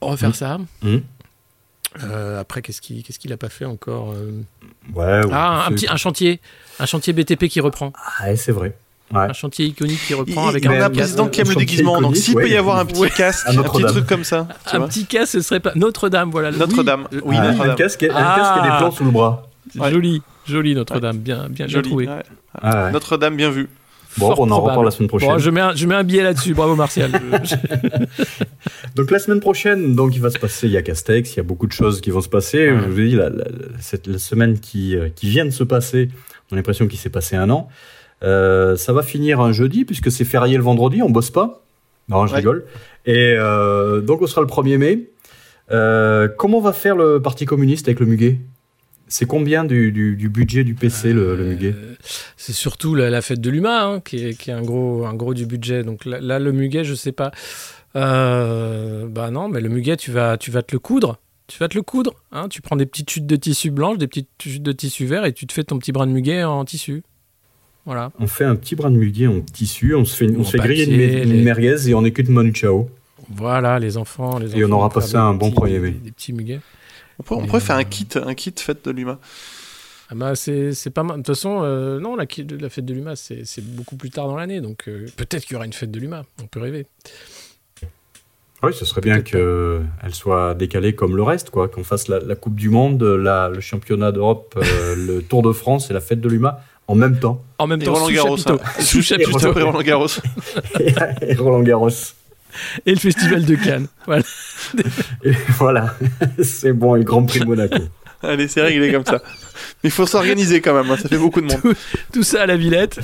[0.00, 0.34] refaire Mhm.
[0.34, 0.58] ça.
[0.82, 1.02] Mhm.
[2.04, 4.30] Euh, après, qu'est-ce qu'il qu'est-ce qu'il a pas fait encore euh?
[4.94, 6.40] Ouais, ouais, Ah, un, petit, un chantier.
[6.78, 7.92] Un chantier BTP qui reprend.
[8.20, 8.76] Ah, c'est vrai.
[9.12, 9.20] Ouais.
[9.20, 11.98] Un chantier iconique qui Il, reprend avec il un mais- président qui aime le déguisement,
[12.00, 13.10] donc s'il peut y avoir un petit Ouais.
[13.10, 14.88] casque, un petit truc comme ça, tu Un vois.
[14.88, 15.72] petit cas, ce serait pas.
[15.76, 16.50] Notre-Dame, voilà.
[16.50, 17.08] Notre-Dame.
[17.12, 17.70] Oui, Oui, Ah, Notre-Dame.
[17.70, 18.34] un, casque, et- un Ah.
[18.38, 19.47] casque et des plans sous le bras.
[19.76, 19.90] Ouais.
[19.90, 21.88] Joli, joli Notre-Dame, bien, bien, bien Joli.
[21.88, 22.06] trouvé.
[22.08, 22.22] ouais.
[22.60, 22.92] Ah, ouais.
[22.92, 23.68] Notre-Dame bien vue.
[24.16, 24.68] Bon, Fort on en probable.
[24.70, 25.28] reparle la semaine prochaine.
[25.28, 26.54] Bon, je mets un, je mets un billet là-dessus.
[26.54, 27.10] Bravo Martial.
[28.96, 31.40] Donc la semaine prochaine, donc il va se passer, il y a Castex, il y
[31.40, 32.70] a beaucoup de choses qui vont se passer.
[32.70, 32.78] Ouais.
[32.82, 33.44] Je vous ai dit, la, la-
[33.80, 36.08] cette, la semaine qui, euh, qui vient de se passer,
[36.50, 37.68] on a l'impression qu'il s'est passé un an.
[38.24, 41.62] Euh, ça va finir un jeudi puisque c'est férié le vendredi, on bosse pas.
[42.08, 42.38] Non, je Ouais.
[42.38, 42.64] rigole.
[43.06, 45.10] Et euh, donc on sera le 1er mai.
[45.70, 48.38] Euh, comment va faire le Parti communiste avec le Muguet?
[49.08, 51.74] C'est combien du, du, du budget du PC le, le Muguet?
[51.76, 51.94] Euh,
[52.36, 55.14] C'est surtout la, la fête de l'humain hein, qui, est, qui est un gros, un
[55.14, 55.82] gros du budget.
[55.82, 57.30] Donc là, là, le muguet, je sais pas.
[57.96, 61.18] Euh, bah non, mais le muguet, tu vas, tu vas te le coudre.
[61.46, 62.12] Tu vas te le coudre.
[62.32, 65.24] Hein, tu prends des petites chutes de tissu blanche, des petites chutes de tissu vert
[65.24, 67.02] et tu te fais ton petit brin de muguet en tissu.
[67.86, 68.12] Voilà.
[68.18, 70.58] On fait un petit brin de Muguet en tissu, on se fait, on se fait
[70.58, 72.90] griller une, les- merguez et on écoute Manu Chao.
[73.30, 74.38] Voilà, les enfants.
[74.38, 75.90] Les Et on enfants aura passé un bon 1er mai.
[75.92, 76.60] Des petits muguets.
[77.18, 79.18] On pourrait, on Mais, pourrait faire euh, un kit, un kit fête de l'humain.
[80.10, 81.18] Ah bah c'est c'est pas mal.
[81.18, 82.24] De toute façon, euh, non, la,
[82.60, 84.60] la fête de l'UMA, c'est beaucoup plus tard dans l'année.
[84.62, 86.24] Donc euh, peut-être qu'il y aura une fête de l'UMA.
[86.42, 86.86] On peut rêver.
[88.62, 91.68] Oui, ce serait bien qu'elle soit décalée comme le reste, quoi.
[91.68, 95.52] Qu'on fasse la, la Coupe du Monde, la, le championnat d'Europe, euh, le Tour de
[95.52, 97.44] France et la fête de l'UMA en même temps.
[97.58, 98.36] En même Et temps, Roland sous Garros.
[98.38, 98.60] chapiteau.
[98.64, 98.80] hein.
[98.80, 99.46] Sous chapiteau.
[99.48, 100.06] après Roland Garros.
[101.20, 101.90] et Roland Garros.
[102.86, 103.86] Et le festival de Cannes.
[104.06, 104.22] Voilà.
[105.24, 105.94] Et voilà,
[106.42, 107.76] c'est bon, et le Grand Prix de Monaco.
[108.22, 109.22] Allez, c'est réglé comme ça.
[109.82, 111.74] Mais il faut s'organiser quand même, hein, ça fait beaucoup de monde.
[112.12, 112.98] Tout ça à la Villette.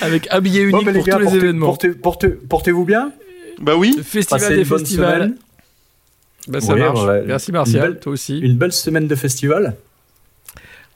[0.00, 1.66] Avec un billet unique Bon, pour tous les portez- événements.
[1.66, 3.12] portez- portez- Portez-vous bien?
[3.60, 5.34] Bah oui, festival Passez des festivals.
[6.46, 7.00] Bah, ça Oui, marche.
[7.26, 8.38] Merci Martial, belle- toi aussi.
[8.38, 9.74] Une belle semaine de festival.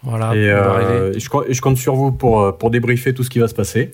[0.05, 1.19] Voilà, et euh, arriver.
[1.21, 3.55] je, compte- je compte sur vous pour, euh, pour débriefer tout ce qui va se
[3.55, 3.91] passer.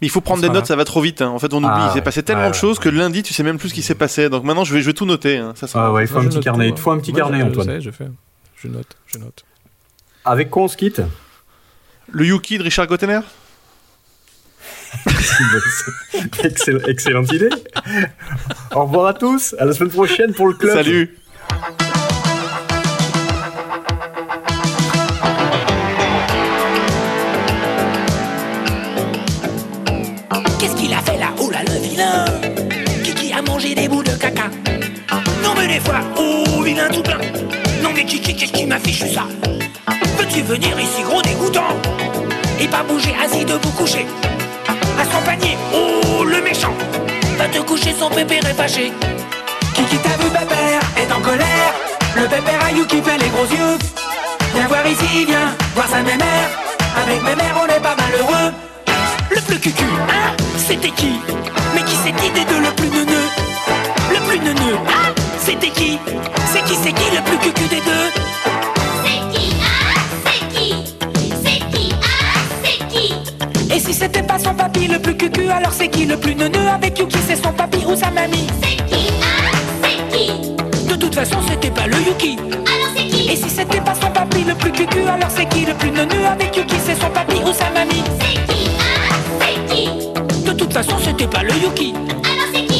[0.00, 0.66] Mais il faut prendre On des notes, là.
[0.68, 1.22] ça va trop vite.
[1.22, 1.28] hein.
[1.30, 1.68] En fait, on oublie.
[1.70, 2.02] Ah, il s'est ouais.
[2.02, 2.84] passé tellement Ah, de choses ouais.
[2.84, 4.28] que lundi, tu sais même plus ce qui s'est passé.
[4.28, 5.38] Donc maintenant, je vais, je vais tout noter.
[5.38, 5.52] hein.
[5.56, 5.86] Ça sera...
[5.86, 6.68] Ah ouais, il faut un petit note carnet.
[6.68, 7.80] Il te faut un petit carnet, Antoine.
[7.80, 8.08] Je fais.
[8.56, 9.44] Je note, je note.
[10.24, 11.02] Avec quoi on se quitte?
[12.10, 13.20] Le Yuki de Richard Gottener?
[16.44, 17.48] Excell- Excellente idée.
[18.74, 19.54] Au revoir à tous.
[19.58, 20.74] À la semaine prochaine pour le club.
[20.74, 21.16] Salut
[35.66, 37.16] Mais des fois, oh vilain tout plein.
[37.82, 39.22] Non mais qui qui qu'est-ce qui m'a fichu ça?
[40.18, 41.72] Veux-tu venir ici gros dégoûtant?
[42.60, 44.04] Et pas bouger assis debout couché.
[44.68, 46.74] À son panier, oh le méchant.
[47.38, 48.92] Va te coucher son pépère est fâché.
[49.74, 51.72] Kiki t'a vu pépère est en colère?
[52.14, 53.78] Le pépère à You qui fait les gros yeux.
[54.54, 56.48] Viens voir ici, viens voir sa mémère
[57.02, 58.52] Avec mémère on est pas malheureux.
[59.30, 61.20] Le plus cucu, hein C'était qui?
[61.74, 63.28] Mais qui c'est qui des deux le plus neuneux?
[64.12, 65.23] Le plus neuneux, hein?
[65.44, 65.98] C'était qui?
[66.52, 68.10] C'est qui, c'est qui le plus cucu des deux?
[69.04, 69.54] C'est qui?
[69.60, 70.74] Ah, c'est qui?
[71.44, 71.94] C'est qui?
[72.02, 73.74] Ah, c'est qui?
[73.74, 76.66] Et si c'était pas son papy le plus cucu, alors c'est qui le plus neuneux
[76.74, 78.46] Avec Yuki, c'est son papy ou sa mamie?
[78.62, 79.10] C'est qui?
[79.22, 80.86] Ah, c'est qui?
[80.88, 82.38] De toute façon, c'était pas le Yuki.
[82.38, 83.30] Alors c'est qui?
[83.30, 86.26] Et si c'était pas son papy le plus cucu, alors c'est qui le plus neuneux
[86.26, 88.02] Avec Yuki, c'est son papy ou sa mamie?
[88.20, 88.70] C'est qui?
[88.80, 89.88] Ah, c'est qui?
[90.46, 91.92] De toute façon, c'était pas le Yuki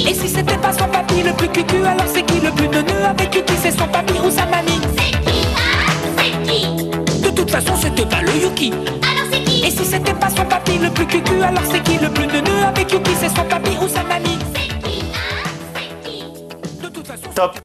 [0.07, 3.05] Et si c'était pas son papy le plus cucu, alors c'est qui le plus neuneux
[3.09, 7.51] Avec Yuki, c'est son papy ou sa mamie C'est qui Ah, c'est qui De toute
[7.51, 8.73] façon, c'était pas le Yuki.
[8.73, 11.99] Alors c'est qui Et si c'était pas son papy le plus cucu, alors c'est qui
[11.99, 16.09] le plus neuneux Avec Yuki, c'est son papy ou sa mamie C'est qui Ah, c'est
[16.11, 16.25] qui
[16.83, 17.64] De toute façon, Top